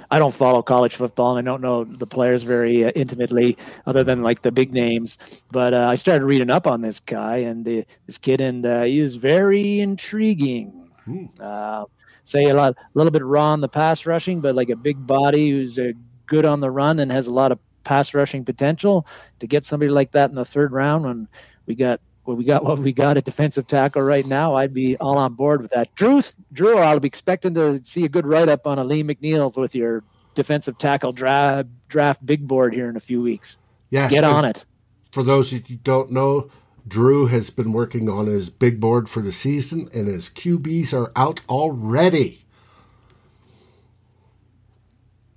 I 0.09 0.19
don't 0.19 0.33
follow 0.33 0.61
college 0.61 0.95
football 0.95 1.37
and 1.37 1.47
I 1.47 1.51
don't 1.51 1.61
know 1.61 1.85
the 1.85 2.05
players 2.05 2.43
very 2.43 2.83
uh, 2.83 2.91
intimately, 2.91 3.57
other 3.85 4.03
than 4.03 4.23
like 4.23 4.41
the 4.41 4.51
big 4.51 4.73
names. 4.73 5.17
But 5.51 5.73
uh, 5.73 5.87
I 5.87 5.95
started 5.95 6.25
reading 6.25 6.49
up 6.49 6.67
on 6.67 6.81
this 6.81 6.99
guy 6.99 7.37
and 7.37 7.65
uh, 7.65 7.83
this 8.07 8.17
kid, 8.17 8.41
and 8.41 8.65
uh, 8.65 8.83
he 8.83 8.99
is 8.99 9.15
very 9.15 9.79
intriguing. 9.79 10.89
Hmm. 11.05 11.25
Uh, 11.39 11.85
say 12.25 12.49
a 12.49 12.53
lot, 12.53 12.75
a 12.77 12.85
little 12.93 13.11
bit 13.11 13.23
raw 13.23 13.53
on 13.53 13.61
the 13.61 13.69
pass 13.69 14.05
rushing, 14.05 14.41
but 14.41 14.53
like 14.53 14.69
a 14.69 14.75
big 14.75 15.07
body 15.07 15.49
who's 15.49 15.79
uh, 15.79 15.91
good 16.31 16.45
on 16.45 16.61
the 16.61 16.71
run 16.71 16.97
and 16.99 17.11
has 17.11 17.27
a 17.27 17.33
lot 17.33 17.51
of 17.51 17.59
pass 17.83 18.13
rushing 18.13 18.45
potential. 18.45 19.05
To 19.41 19.47
get 19.47 19.65
somebody 19.65 19.91
like 19.91 20.11
that 20.13 20.29
in 20.29 20.35
the 20.37 20.45
third 20.45 20.71
round 20.71 21.03
when 21.03 21.27
we 21.65 21.75
got 21.75 21.99
well, 22.25 22.37
we 22.37 22.45
got 22.45 22.63
what 22.63 22.79
we 22.79 22.93
got 22.93 23.17
at 23.17 23.25
defensive 23.25 23.67
tackle 23.67 24.01
right 24.01 24.25
now. 24.25 24.55
I'd 24.55 24.73
be 24.73 24.95
all 24.97 25.17
on 25.17 25.33
board 25.33 25.61
with 25.61 25.71
that. 25.71 25.93
Drew, 25.95 26.21
Drew, 26.53 26.77
I'll 26.77 27.01
be 27.01 27.07
expecting 27.07 27.53
to 27.55 27.83
see 27.83 28.05
a 28.05 28.09
good 28.09 28.25
write 28.25 28.47
up 28.47 28.65
on 28.65 28.79
Alim 28.79 29.09
McNeill 29.09 29.53
with 29.57 29.75
your 29.75 30.03
defensive 30.33 30.77
tackle 30.77 31.11
draft 31.11 31.67
draft 31.89 32.25
big 32.25 32.47
board 32.47 32.73
here 32.73 32.89
in 32.89 32.95
a 32.95 33.01
few 33.01 33.21
weeks. 33.21 33.57
yes, 33.89 34.11
Get 34.11 34.23
on 34.23 34.45
it. 34.45 34.63
For 35.11 35.23
those 35.23 35.51
of 35.51 35.69
you 35.69 35.75
who 35.75 35.81
don't 35.83 36.11
know, 36.11 36.49
Drew 36.87 37.25
has 37.27 37.49
been 37.49 37.73
working 37.73 38.07
on 38.07 38.27
his 38.27 38.49
big 38.49 38.79
board 38.79 39.09
for 39.09 39.21
the 39.21 39.33
season, 39.33 39.89
and 39.93 40.07
his 40.07 40.29
QBs 40.29 40.93
are 40.93 41.11
out 41.17 41.41
already. 41.49 42.45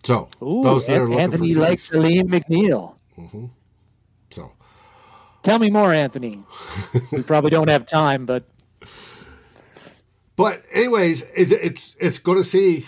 So 0.04 0.28
Ooh, 0.42 0.62
those 0.62 0.86
that 0.86 0.98
are 0.98 1.08
looking 1.08 1.20
Anthony 1.20 1.54
for 1.54 1.60
likes 1.60 1.90
Alim 1.92 2.28
McNeill. 2.28 2.94
so 4.30 4.52
Tell 5.42 5.58
me 5.58 5.70
more, 5.70 5.92
Anthony. 5.92 6.42
we 7.12 7.22
probably 7.22 7.50
don't 7.50 7.68
have 7.68 7.86
time, 7.86 8.26
but 8.26 8.44
But 10.36 10.64
anyways, 10.72 11.22
it, 11.34 11.52
it's 11.52 11.96
it's 12.00 12.18
going 12.18 12.38
to 12.38 12.44
see. 12.44 12.86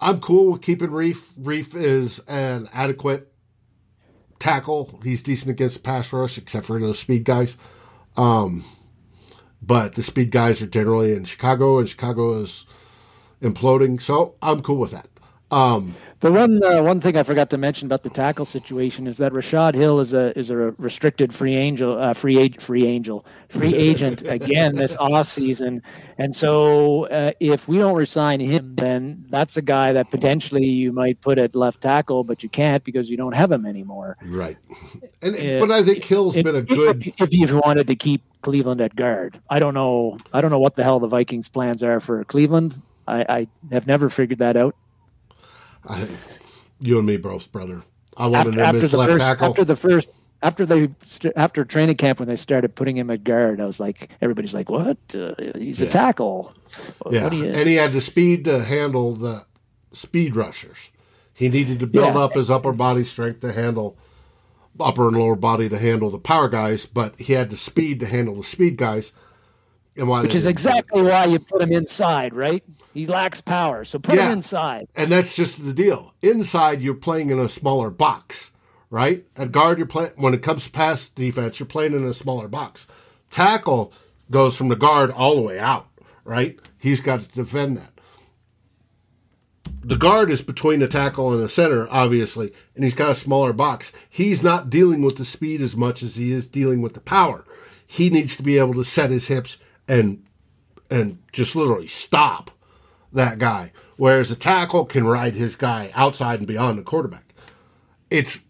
I'm 0.00 0.20
cool 0.20 0.52
with 0.52 0.62
keeping 0.62 0.88
Reiff. 0.90 1.28
Reiff 1.40 1.76
is 1.76 2.18
an 2.28 2.68
adequate 2.72 3.32
tackle. 4.38 5.00
He's 5.04 5.22
decent 5.22 5.50
against 5.50 5.84
pass 5.84 6.12
rush, 6.12 6.38
except 6.38 6.66
for 6.66 6.80
those 6.80 6.98
speed 6.98 7.24
guys. 7.24 7.56
Um, 8.16 8.64
but 9.60 9.94
the 9.94 10.02
speed 10.02 10.30
guys 10.30 10.60
are 10.60 10.66
generally 10.66 11.12
in 11.12 11.24
Chicago, 11.24 11.78
and 11.78 11.88
Chicago 11.88 12.34
is 12.40 12.66
imploding. 13.40 14.00
So 14.00 14.34
I'm 14.42 14.60
cool 14.60 14.78
with 14.78 14.90
that. 14.90 15.08
Um, 15.52 15.94
The 16.20 16.30
one 16.30 16.62
uh, 16.62 16.80
one 16.82 17.00
thing 17.00 17.16
I 17.16 17.24
forgot 17.24 17.50
to 17.50 17.58
mention 17.58 17.86
about 17.86 18.02
the 18.02 18.08
tackle 18.08 18.44
situation 18.44 19.08
is 19.08 19.16
that 19.18 19.32
Rashod 19.32 19.74
Hill 19.74 19.98
is 19.98 20.12
a 20.12 20.36
is 20.38 20.50
a 20.50 20.56
restricted 20.78 21.34
free 21.34 21.56
angel 21.56 21.98
uh, 21.98 22.14
free 22.14 22.38
ag- 22.38 22.60
free 22.60 22.86
angel 22.86 23.26
free 23.48 23.74
agent 23.74 24.22
again 24.38 24.76
this 24.76 24.96
off 24.98 25.26
season, 25.26 25.82
and 26.18 26.32
so 26.32 27.06
uh, 27.08 27.32
if 27.40 27.66
we 27.66 27.76
don't 27.76 27.96
resign 27.96 28.38
him, 28.38 28.76
then 28.76 29.24
that's 29.30 29.56
a 29.56 29.62
guy 29.62 29.92
that 29.92 30.10
potentially 30.12 30.64
you 30.64 30.92
might 30.92 31.20
put 31.22 31.38
at 31.38 31.56
left 31.56 31.80
tackle, 31.80 32.22
but 32.22 32.44
you 32.44 32.48
can't 32.48 32.84
because 32.84 33.10
you 33.10 33.16
don't 33.16 33.34
have 33.34 33.50
him 33.50 33.66
anymore. 33.66 34.16
right. 34.22 34.56
And 35.22 35.34
but 35.58 35.72
I 35.72 35.82
think 35.82 36.04
Hill's 36.04 36.36
If, 36.36 36.44
been 36.44 36.54
a 36.54 36.62
good. 36.62 37.04
if, 37.04 37.14
if 37.20 37.32
you 37.32 37.60
wanted 37.64 37.88
to 37.88 37.96
keep 37.96 38.22
Cleveland 38.42 38.80
at 38.80 38.94
guard, 38.94 39.40
I 39.50 39.58
don't 39.58 39.74
know. 39.74 40.18
I 40.32 40.40
don't 40.40 40.52
know 40.52 40.60
what 40.60 40.76
the 40.76 40.84
hell 40.84 41.00
the 41.00 41.08
Vikings' 41.08 41.48
plans 41.48 41.82
are 41.82 41.98
for 41.98 42.22
Cleveland. 42.24 42.80
I, 43.08 43.26
I 43.28 43.46
have 43.72 43.88
never 43.88 44.08
figured 44.08 44.38
that 44.38 44.56
out. 44.56 44.76
I, 45.88 46.06
you 46.80 46.98
and 46.98 47.06
me 47.06 47.16
both, 47.16 47.50
brother. 47.52 47.82
I 48.16 48.26
wanted 48.26 48.58
after, 48.58 48.78
him 48.78 48.84
as 48.84 48.92
left 48.92 49.10
first, 49.12 49.22
tackle. 49.22 49.48
after 49.48 49.64
the 49.64 49.76
first, 49.76 50.10
after 50.42 50.66
they 50.66 50.90
after 51.36 51.64
training 51.64 51.96
camp 51.96 52.18
when 52.18 52.28
they 52.28 52.36
started 52.36 52.74
putting 52.74 52.96
him 52.96 53.10
at 53.10 53.24
guard, 53.24 53.60
I 53.60 53.64
was 53.66 53.80
like, 53.80 54.10
everybody's 54.20 54.54
like, 54.54 54.68
what? 54.68 54.98
Uh, 55.14 55.34
he's 55.56 55.80
a 55.80 55.86
tackle. 55.86 56.52
Yeah, 57.10 57.24
What 57.24 57.32
you? 57.32 57.44
and 57.46 57.68
he 57.68 57.76
had 57.76 57.92
the 57.92 58.00
speed 58.00 58.44
to 58.46 58.62
handle 58.64 59.14
the 59.14 59.44
speed 59.92 60.34
rushers. 60.36 60.90
He 61.34 61.48
needed 61.48 61.80
to 61.80 61.86
build 61.86 62.14
Yeah. 62.14 62.20
up 62.20 62.34
his 62.34 62.50
upper 62.50 62.72
body 62.72 63.04
strength 63.04 63.40
to 63.40 63.52
handle 63.52 63.96
upper 64.80 65.08
and 65.08 65.16
lower 65.16 65.36
body 65.36 65.68
to 65.68 65.78
handle 65.78 66.10
the 66.10 66.18
power 66.18 66.48
guys, 66.48 66.86
but 66.86 67.18
he 67.18 67.32
had 67.34 67.50
the 67.50 67.56
speed 67.56 68.00
to 68.00 68.06
handle 68.06 68.34
the 68.36 68.44
speed 68.44 68.76
guys. 68.76 69.12
Which 69.94 70.34
is 70.34 70.46
exactly 70.46 71.02
why 71.02 71.26
you 71.26 71.38
put 71.38 71.60
him 71.60 71.72
inside, 71.72 72.34
right? 72.34 72.64
He 72.94 73.06
lacks 73.06 73.40
power, 73.40 73.84
so 73.84 73.98
put 73.98 74.14
Yeah. 74.16 74.26
him 74.26 74.32
inside. 74.32 74.88
and 74.96 75.10
that's 75.12 75.34
just 75.34 75.64
the 75.64 75.72
deal. 75.74 76.14
Inside, 76.22 76.80
you're 76.82 76.94
playing 76.94 77.30
in 77.30 77.38
a 77.38 77.48
smaller 77.48 77.90
box, 77.90 78.52
right? 78.90 79.24
At 79.36 79.52
guard, 79.52 79.78
you're 79.78 79.86
playing 79.86 80.12
when 80.16 80.34
it 80.34 80.42
comes 80.42 80.64
to 80.64 80.70
pass 80.70 81.08
defense, 81.08 81.58
you're 81.60 81.66
playing 81.66 81.92
in 81.94 82.04
a 82.04 82.14
smaller 82.14 82.48
box. 82.48 82.86
Tackle 83.30 83.92
goes 84.30 84.56
from 84.56 84.68
the 84.68 84.76
guard 84.76 85.10
all 85.10 85.36
the 85.36 85.42
way 85.42 85.58
out, 85.58 85.86
right? 86.24 86.58
He's 86.78 87.00
got 87.00 87.22
to 87.22 87.28
defend 87.28 87.76
that. 87.76 87.92
The 89.84 89.96
guard 89.96 90.30
is 90.30 90.42
between 90.42 90.80
the 90.80 90.88
tackle 90.88 91.32
and 91.32 91.42
the 91.42 91.48
center, 91.48 91.86
obviously, 91.90 92.52
and 92.74 92.84
he's 92.84 92.94
got 92.94 93.10
a 93.10 93.14
smaller 93.14 93.52
box. 93.52 93.92
He's 94.08 94.42
not 94.42 94.70
dealing 94.70 95.02
with 95.02 95.16
the 95.16 95.24
speed 95.24 95.60
as 95.60 95.76
much 95.76 96.02
as 96.02 96.16
he 96.16 96.30
is 96.32 96.46
dealing 96.46 96.82
with 96.82 96.94
the 96.94 97.00
power. 97.00 97.44
He 97.86 98.08
needs 98.10 98.36
to 98.36 98.42
be 98.42 98.58
able 98.58 98.74
to 98.74 98.84
set 98.84 99.10
his 99.10 99.26
hips 99.28 99.58
and 99.88 100.24
and 100.90 101.18
just 101.32 101.56
literally 101.56 101.86
stop 101.86 102.50
that 103.12 103.38
guy. 103.38 103.72
Whereas 103.96 104.30
a 104.30 104.36
tackle 104.36 104.84
can 104.84 105.06
ride 105.06 105.34
his 105.34 105.56
guy 105.56 105.90
outside 105.94 106.40
and 106.40 106.48
beyond 106.48 106.78
the 106.78 106.82
quarterback. 106.82 107.34
It's 108.10 108.44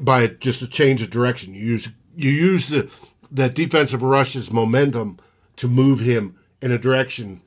by 0.00 0.26
just 0.26 0.62
a 0.62 0.68
change 0.68 1.02
of 1.02 1.10
direction. 1.10 1.54
You 1.54 1.66
use 1.66 1.88
you 2.16 2.30
use 2.30 2.68
the 2.68 2.90
the 3.30 3.48
defensive 3.48 4.02
rush's 4.02 4.52
momentum 4.52 5.18
to 5.56 5.68
move 5.68 6.00
him 6.00 6.38
in 6.60 6.70
a 6.70 6.78
direction 6.78 7.40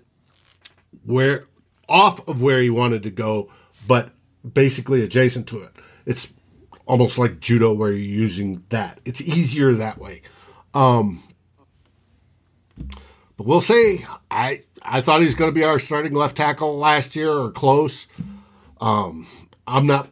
where 1.04 1.48
off 1.88 2.28
of 2.28 2.42
where 2.42 2.62
he 2.62 2.70
wanted 2.70 3.04
to 3.04 3.12
go, 3.12 3.50
but 3.88 4.12
basically 4.54 5.04
adjacent 5.04 5.48
to 5.48 5.62
it. 5.62 5.72
It's 6.06 6.34
almost 6.88 7.18
like 7.18 7.40
judo 7.40 7.74
where 7.74 7.92
you're 7.92 8.00
using 8.00 8.64
that. 8.70 9.00
It's 9.06 9.22
easier 9.22 9.74
that 9.74 10.00
way. 10.00 10.22
Um, 10.74 11.24
but 13.38 13.46
we'll 13.48 13.62
see. 13.62 14.06
I 14.32 14.64
I 14.82 15.02
thought 15.02 15.20
he 15.20 15.26
was 15.26 15.36
going 15.36 15.50
to 15.50 15.56
be 15.56 15.64
our 15.64 15.80
starting 15.80 16.14
left 16.14 16.38
tackle 16.38 16.78
last 16.78 17.16
year 17.16 17.32
or 17.32 17.52
close. 17.52 18.08
Um, 18.80 19.28
I'm 19.68 19.88
not. 19.88 20.10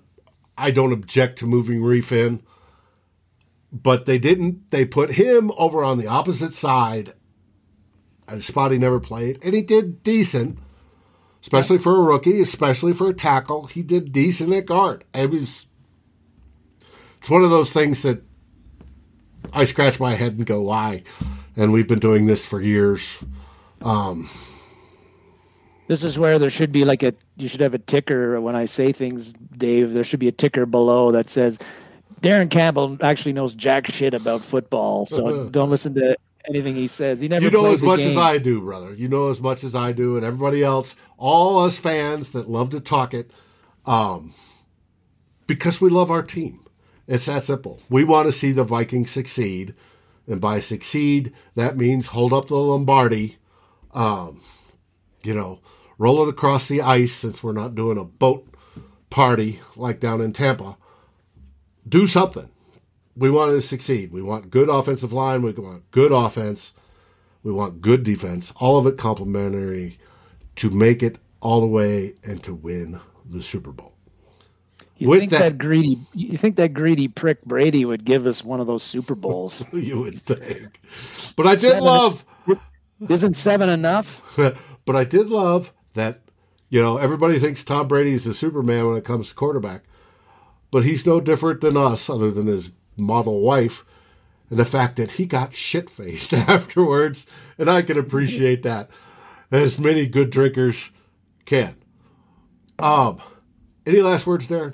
I 0.58 0.72
don't 0.72 0.94
object 0.94 1.40
to 1.40 1.48
moving 1.48 1.80
Reiff 1.80 2.12
in, 2.12 2.42
but 3.72 4.06
they 4.06 4.18
didn't. 4.18 4.72
They 4.72 4.86
put 4.86 5.12
him 5.12 5.52
over 5.58 5.84
on 5.84 5.98
the 5.98 6.08
opposite 6.08 6.54
side 6.54 7.14
at 8.28 8.38
a 8.38 8.42
spot 8.42 8.72
he 8.72 8.78
never 8.78 9.00
played, 9.00 9.44
and 9.44 9.54
he 9.54 9.62
did 9.62 10.04
decent, 10.04 10.58
especially 11.42 11.78
for 11.78 11.96
a 11.96 12.02
rookie, 12.02 12.42
especially 12.42 12.94
for 12.94 13.10
a 13.10 13.14
tackle. 13.14 13.68
He 13.68 13.84
did 13.84 14.12
decent 14.12 14.54
at 14.54 14.66
guard. 14.66 15.04
It 15.14 15.30
was. 15.30 15.68
It's 17.20 17.30
one 17.30 17.44
of 17.44 17.50
those 17.50 17.72
things 17.72 18.02
that 18.02 18.22
I 19.54 19.64
scratch 19.64 20.00
my 20.00 20.16
head 20.16 20.34
and 20.34 20.46
go, 20.46 20.62
"Why?" 20.62 21.04
And 21.56 21.72
we've 21.72 21.88
been 21.88 22.00
doing 22.00 22.26
this 22.26 22.46
for 22.46 22.62
years. 22.62 23.20
This 25.88 26.04
is 26.04 26.18
where 26.18 26.40
there 26.40 26.50
should 26.50 26.72
be 26.72 26.86
like 26.86 27.04
a 27.04 27.14
you 27.38 27.48
should 27.48 27.60
have 27.60 27.74
a 27.74 27.80
ticker 27.80 28.40
when 28.42 28.56
I 28.56 28.66
say 28.66 28.92
things, 28.94 29.34
Dave. 29.58 29.94
There 29.94 30.04
should 30.04 30.20
be 30.20 30.28
a 30.30 30.32
ticker 30.34 30.66
below 30.66 31.12
that 31.12 31.30
says 31.30 31.60
Darren 32.22 32.50
Campbell 32.50 32.98
actually 33.02 33.34
knows 33.34 33.54
jack 33.54 33.88
shit 33.88 34.14
about 34.14 34.44
football, 34.44 35.06
so 35.06 35.50
don't 35.52 35.70
listen 35.70 35.94
to 35.96 36.16
anything 36.48 36.76
he 36.76 36.88
says. 36.88 37.20
He 37.20 37.28
never 37.28 37.46
You 37.46 37.52
know 37.52 37.72
as 37.72 37.84
much 37.84 38.00
game. 38.00 38.12
as 38.12 38.18
I 38.18 38.38
do, 38.38 38.62
brother. 38.62 38.94
You 38.94 39.10
know 39.10 39.30
as 39.30 39.42
much 39.42 39.64
as 39.64 39.76
I 39.76 39.92
do, 39.92 40.16
and 40.16 40.26
everybody 40.26 40.64
else, 40.64 40.96
all 41.18 41.60
us 41.60 41.78
fans 41.78 42.32
that 42.32 42.50
love 42.50 42.70
to 42.72 42.80
talk 42.80 43.14
it, 43.14 43.32
um, 43.86 44.34
because 45.48 45.82
we 45.82 45.90
love 45.90 46.10
our 46.10 46.24
team. 46.24 46.62
It's 47.08 47.26
that 47.26 47.44
simple. 47.44 47.82
We 47.90 48.06
want 48.06 48.28
to 48.28 48.32
see 48.32 48.54
the 48.54 48.64
Vikings 48.64 49.12
succeed, 49.12 49.76
and 50.28 50.40
by 50.40 50.60
succeed, 50.60 51.34
that 51.56 51.78
means 51.78 52.08
hold 52.08 52.34
up 52.34 52.48
the 52.48 52.56
Lombardi. 52.56 53.38
Um, 53.94 54.42
you 55.24 55.34
know, 55.34 55.60
roll 55.98 56.24
it 56.24 56.30
across 56.30 56.68
the 56.68 56.82
ice 56.82 57.14
since 57.14 57.44
we're 57.44 57.52
not 57.54 57.76
doing 57.76 57.98
a 57.98 58.04
boat 58.04 58.48
party 59.10 59.60
like 59.76 60.00
down 60.00 60.22
in 60.22 60.34
Tampa. 60.34 60.78
Do 61.88 62.08
something. 62.08 62.50
We 63.16 63.30
want 63.30 63.52
to 63.52 63.62
succeed. 63.62 64.12
We 64.12 64.22
want 64.22 64.50
good 64.50 64.70
offensive 64.70 65.14
line. 65.14 65.44
We 65.44 65.52
want 65.52 65.92
good 65.92 66.12
offense. 66.12 66.74
We 67.44 67.52
want 67.52 67.82
good 67.82 68.04
defense. 68.04 68.52
All 68.56 68.80
of 68.80 68.88
it 68.88 68.98
complementary 68.98 70.00
to 70.56 70.70
make 70.70 71.04
it 71.04 71.20
all 71.42 71.62
the 71.62 71.68
way 71.68 72.16
and 72.24 72.42
to 72.44 72.54
win 72.54 73.00
the 73.26 73.44
Super 73.44 73.72
Bowl. 73.72 73.93
You 75.04 75.10
with 75.10 75.20
think 75.20 75.32
that- 75.32 75.40
that, 75.40 75.58
greedy? 75.58 76.00
You 76.14 76.38
think 76.38 76.56
that 76.56 76.74
greedy 76.74 77.08
prick 77.08 77.44
Brady 77.46 77.86
would 77.86 78.04
give 78.06 78.26
us 78.26 78.44
one 78.44 78.60
of 78.60 78.68
those 78.68 78.84
Super 78.84 79.16
Bowls? 79.16 79.64
You 79.74 80.00
would 80.00 80.18
think. 80.18 80.80
But 81.36 81.46
I 81.48 81.52
did 81.52 81.62
Seven- 81.62 81.84
love 81.84 82.26
Isn't 83.10 83.36
seven 83.36 83.70
enough? 83.70 84.22
But 84.86 84.96
I 84.98 85.06
did 85.06 85.30
love 85.30 85.72
that, 85.94 86.20
you 86.70 86.82
know, 86.82 86.98
everybody 86.98 87.40
thinks 87.40 87.64
Tom 87.64 87.88
Brady 87.88 88.12
is 88.12 88.26
the 88.26 88.34
Superman 88.34 88.86
when 88.88 88.98
it 88.98 89.06
comes 89.06 89.30
to 89.30 89.36
quarterback, 89.36 89.84
but 90.72 90.84
he's 90.84 91.06
no 91.06 91.22
different 91.22 91.62
than 91.62 91.78
us, 91.78 92.10
other 92.10 92.30
than 92.32 92.48
his 92.48 92.72
model 92.98 93.40
wife, 93.40 93.86
and 94.50 94.60
the 94.60 94.66
fact 94.66 94.98
that 94.98 95.12
he 95.12 95.26
got 95.26 95.54
shit 95.54 95.90
faced 95.90 96.34
afterwards. 96.34 97.26
And 97.58 97.70
I 97.70 97.82
can 97.82 97.98
appreciate 97.98 98.64
that, 98.64 98.90
as 99.52 99.80
many 99.80 100.06
good 100.06 100.30
drinkers 100.32 100.92
can. 101.46 101.76
Um, 102.78 103.22
any 103.86 104.02
last 104.02 104.28
words, 104.28 104.48
Darren? 104.50 104.74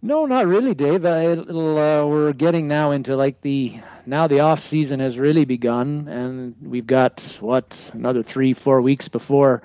No, 0.00 0.26
not 0.26 0.46
really, 0.46 0.74
Dave. 0.74 1.04
I, 1.04 1.26
uh, 1.32 2.06
we're 2.06 2.32
getting 2.32 2.68
now 2.68 2.92
into 2.92 3.16
like 3.16 3.40
the 3.40 3.80
now 4.06 4.26
the 4.26 4.40
off 4.40 4.60
season 4.60 5.00
has 5.00 5.18
really 5.18 5.44
begun, 5.44 6.06
and 6.08 6.54
we've 6.62 6.86
got 6.86 7.20
what 7.40 7.90
another 7.94 8.22
three, 8.22 8.52
four 8.52 8.80
weeks 8.80 9.08
before 9.08 9.62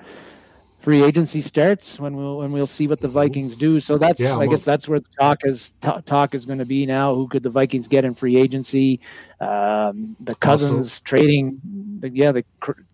free 0.84 1.02
agency 1.02 1.40
starts 1.40 1.98
when 1.98 2.14
we'll 2.14 2.38
when 2.38 2.52
we'll 2.52 2.66
see 2.66 2.86
what 2.86 3.00
the 3.00 3.08
Vikings 3.08 3.56
do. 3.56 3.80
So 3.80 3.96
that's 3.96 4.20
yeah, 4.20 4.36
I 4.36 4.46
guess 4.46 4.64
that's 4.64 4.86
where 4.86 5.00
the 5.00 5.08
talk 5.18 5.38
is 5.44 5.72
t- 5.80 6.02
talk 6.04 6.34
is 6.34 6.44
going 6.44 6.58
to 6.58 6.66
be 6.66 6.84
now. 6.84 7.14
Who 7.14 7.26
could 7.26 7.42
the 7.42 7.48
Vikings 7.50 7.88
get 7.88 8.04
in 8.04 8.12
free 8.14 8.36
agency? 8.36 9.00
Um, 9.40 10.14
the 10.20 10.34
Cousins 10.34 10.86
also, 10.86 11.02
trading, 11.04 11.60
yeah, 12.02 12.32
the 12.32 12.44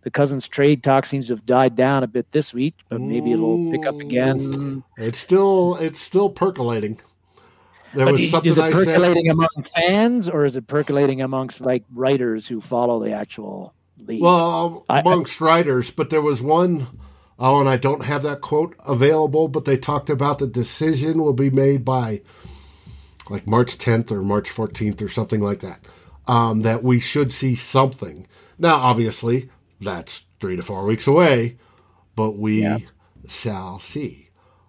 the 0.02 0.10
Cousins 0.10 0.46
trade 0.46 0.82
talk 0.82 1.04
seems 1.04 1.26
to 1.26 1.32
have 1.34 1.44
died 1.44 1.74
down 1.74 2.04
a 2.04 2.06
bit 2.06 2.30
this 2.30 2.54
week, 2.54 2.74
but 2.88 3.00
maybe 3.00 3.32
it'll 3.32 3.70
pick 3.72 3.86
up 3.86 3.98
again. 3.98 4.84
It's 4.96 5.18
still 5.18 5.76
it's 5.76 6.00
still 6.00 6.30
percolating. 6.30 7.00
There 7.94 8.12
was 8.12 8.30
something 8.30 8.50
is 8.50 8.58
it 8.58 8.72
percolating 8.72 9.28
among 9.28 9.48
fans, 9.74 10.28
or 10.28 10.44
is 10.44 10.56
it 10.56 10.66
percolating 10.66 11.20
amongst 11.20 11.60
like 11.60 11.84
writers 11.92 12.46
who 12.46 12.60
follow 12.60 13.02
the 13.02 13.12
actual 13.12 13.74
league? 13.98 14.22
Well, 14.22 14.84
amongst 14.88 15.40
I, 15.42 15.44
writers, 15.44 15.90
but 15.90 16.10
there 16.10 16.22
was 16.22 16.40
one. 16.40 16.86
Oh, 17.38 17.58
and 17.58 17.68
I 17.68 17.78
don't 17.78 18.04
have 18.04 18.22
that 18.22 18.42
quote 18.42 18.76
available, 18.86 19.48
but 19.48 19.64
they 19.64 19.78
talked 19.78 20.10
about 20.10 20.38
the 20.38 20.46
decision 20.46 21.22
will 21.22 21.32
be 21.32 21.50
made 21.50 21.84
by 21.84 22.20
like 23.30 23.46
March 23.46 23.78
10th 23.78 24.10
or 24.10 24.20
March 24.20 24.50
14th 24.50 25.00
or 25.00 25.08
something 25.08 25.40
like 25.40 25.60
that. 25.60 25.80
Um, 26.28 26.62
that 26.62 26.84
we 26.84 27.00
should 27.00 27.32
see 27.32 27.54
something. 27.54 28.26
Now, 28.58 28.76
obviously, 28.76 29.48
that's 29.80 30.26
three 30.40 30.56
to 30.56 30.62
four 30.62 30.84
weeks 30.84 31.06
away, 31.06 31.56
but 32.14 32.32
we 32.32 32.62
yeah. 32.62 32.78
shall 33.26 33.80
see. 33.80 34.28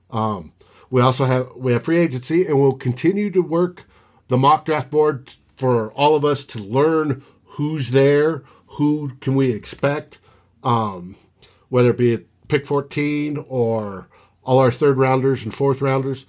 Um, 0.09 0.53
we 0.91 1.01
also 1.01 1.25
have 1.25 1.55
we 1.55 1.71
have 1.71 1.83
free 1.83 1.97
agency, 1.97 2.45
and 2.45 2.59
we'll 2.59 2.73
continue 2.73 3.31
to 3.31 3.41
work 3.41 3.85
the 4.27 4.37
mock 4.37 4.65
draft 4.65 4.91
board 4.91 5.33
for 5.55 5.91
all 5.93 6.15
of 6.15 6.25
us 6.25 6.43
to 6.45 6.59
learn 6.59 7.23
who's 7.45 7.91
there, 7.91 8.43
who 8.67 9.13
can 9.21 9.35
we 9.35 9.51
expect, 9.51 10.19
um, 10.63 11.15
whether 11.69 11.91
it 11.91 11.97
be 11.97 12.13
at 12.13 12.23
pick 12.49 12.67
14 12.67 13.45
or 13.47 14.07
all 14.43 14.59
our 14.59 14.71
third 14.71 14.97
rounders 14.97 15.43
and 15.45 15.55
fourth 15.55 15.81
rounders, 15.81 16.25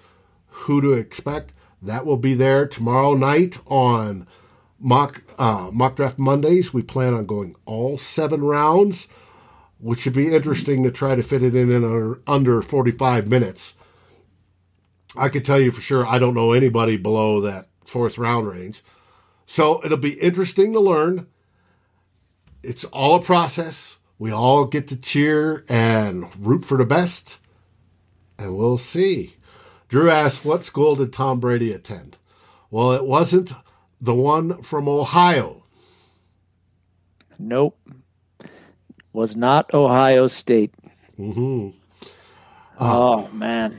who 0.48 0.80
to 0.80 0.92
expect. 0.92 1.52
That 1.80 2.06
will 2.06 2.16
be 2.16 2.34
there 2.34 2.68
tomorrow 2.68 3.14
night 3.14 3.58
on 3.66 4.28
mock 4.78 5.22
uh, 5.38 5.70
mock 5.72 5.96
draft 5.96 6.20
Mondays. 6.20 6.72
We 6.72 6.82
plan 6.82 7.14
on 7.14 7.26
going 7.26 7.56
all 7.66 7.98
seven 7.98 8.44
rounds, 8.44 9.08
which 9.80 10.00
should 10.00 10.12
be 10.12 10.32
interesting 10.32 10.84
to 10.84 10.92
try 10.92 11.16
to 11.16 11.22
fit 11.22 11.42
it 11.42 11.56
in 11.56 11.68
in 11.68 11.82
under, 11.82 12.20
under 12.28 12.62
45 12.62 13.26
minutes. 13.26 13.74
I 15.16 15.28
can 15.28 15.42
tell 15.42 15.60
you 15.60 15.70
for 15.70 15.80
sure 15.80 16.06
I 16.06 16.18
don't 16.18 16.34
know 16.34 16.52
anybody 16.52 16.96
below 16.96 17.40
that 17.42 17.68
fourth 17.84 18.18
round 18.18 18.48
range. 18.48 18.82
So 19.46 19.84
it'll 19.84 19.98
be 19.98 20.20
interesting 20.20 20.72
to 20.72 20.80
learn. 20.80 21.26
It's 22.62 22.84
all 22.84 23.16
a 23.16 23.22
process. 23.22 23.98
We 24.18 24.30
all 24.30 24.66
get 24.66 24.88
to 24.88 25.00
cheer 25.00 25.64
and 25.68 26.24
root 26.38 26.64
for 26.64 26.78
the 26.78 26.84
best, 26.84 27.38
and 28.38 28.56
we'll 28.56 28.78
see. 28.78 29.34
Drew 29.88 30.10
asked, 30.10 30.44
What 30.44 30.64
school 30.64 30.94
did 30.94 31.12
Tom 31.12 31.40
Brady 31.40 31.72
attend? 31.72 32.18
Well, 32.70 32.92
it 32.92 33.04
wasn't 33.04 33.52
the 34.00 34.14
one 34.14 34.62
from 34.62 34.88
Ohio. 34.88 35.64
Nope. 37.38 37.76
Was 39.12 39.36
not 39.36 39.74
Ohio 39.74 40.28
State. 40.28 40.72
Mm-hmm. 41.18 41.76
Uh, 42.02 42.06
oh, 42.78 43.28
man. 43.32 43.78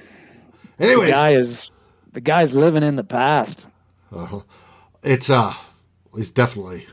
Anyways, 0.80 1.08
the 1.08 1.12
guy 1.12 1.30
is 1.32 1.72
the 2.12 2.22
guy's 2.22 2.56
living 2.56 2.84
in 2.84 2.96
the 2.96 3.04
past. 3.04 3.68
Uh-huh. 4.12 4.42
It's 5.02 5.30
uh, 5.30 5.54
he's 6.16 6.32
definitely 6.32 6.88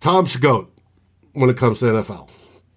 Tom's 0.00 0.36
goat 0.36 0.72
when 1.32 1.50
it 1.50 1.56
comes 1.56 1.80
to 1.80 1.86
NFL, 1.86 2.28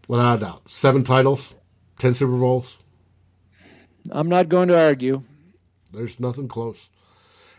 without 0.07 0.37
a 0.37 0.41
doubt. 0.41 0.69
Seven 0.69 1.03
titles, 1.03 1.55
ten 1.97 2.13
Super 2.13 2.37
Bowls. 2.37 2.79
I'm 4.11 4.29
not 4.29 4.49
going 4.49 4.69
to 4.69 4.79
argue. 4.79 5.21
There's 5.91 6.19
nothing 6.19 6.47
close. 6.47 6.89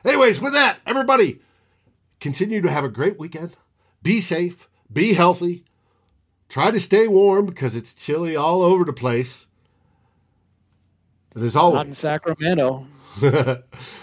Anyways, 0.04 0.40
with 0.40 0.54
that, 0.54 0.78
everybody, 0.86 1.40
continue 2.20 2.60
to 2.62 2.70
have 2.70 2.84
a 2.84 2.88
great 2.88 3.18
weekend. 3.18 3.56
Be 4.02 4.20
safe. 4.20 4.68
Be 4.92 5.12
healthy. 5.12 5.64
Try 6.48 6.70
to 6.70 6.80
stay 6.80 7.06
warm 7.06 7.46
because 7.46 7.76
it's 7.76 7.94
chilly 7.94 8.34
all 8.34 8.62
over 8.62 8.84
the 8.84 8.92
place. 8.92 9.46
And 11.34 11.44
as 11.44 11.56
always, 11.56 11.76
not 11.76 11.86
in 11.86 11.94
Sacramento. 11.94 12.86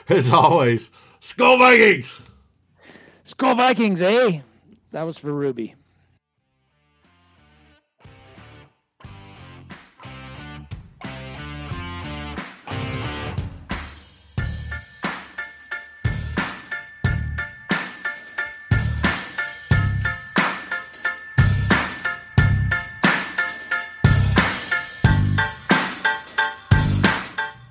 as 0.10 0.32
always, 0.32 0.90
Skol 1.22 1.60
Vikings. 1.60 2.20
Skol 3.26 3.58
Vikings, 3.58 4.02
eh? 4.02 4.42
That 4.92 5.04
was 5.04 5.18
for 5.18 5.34
Ruby. 5.34 5.76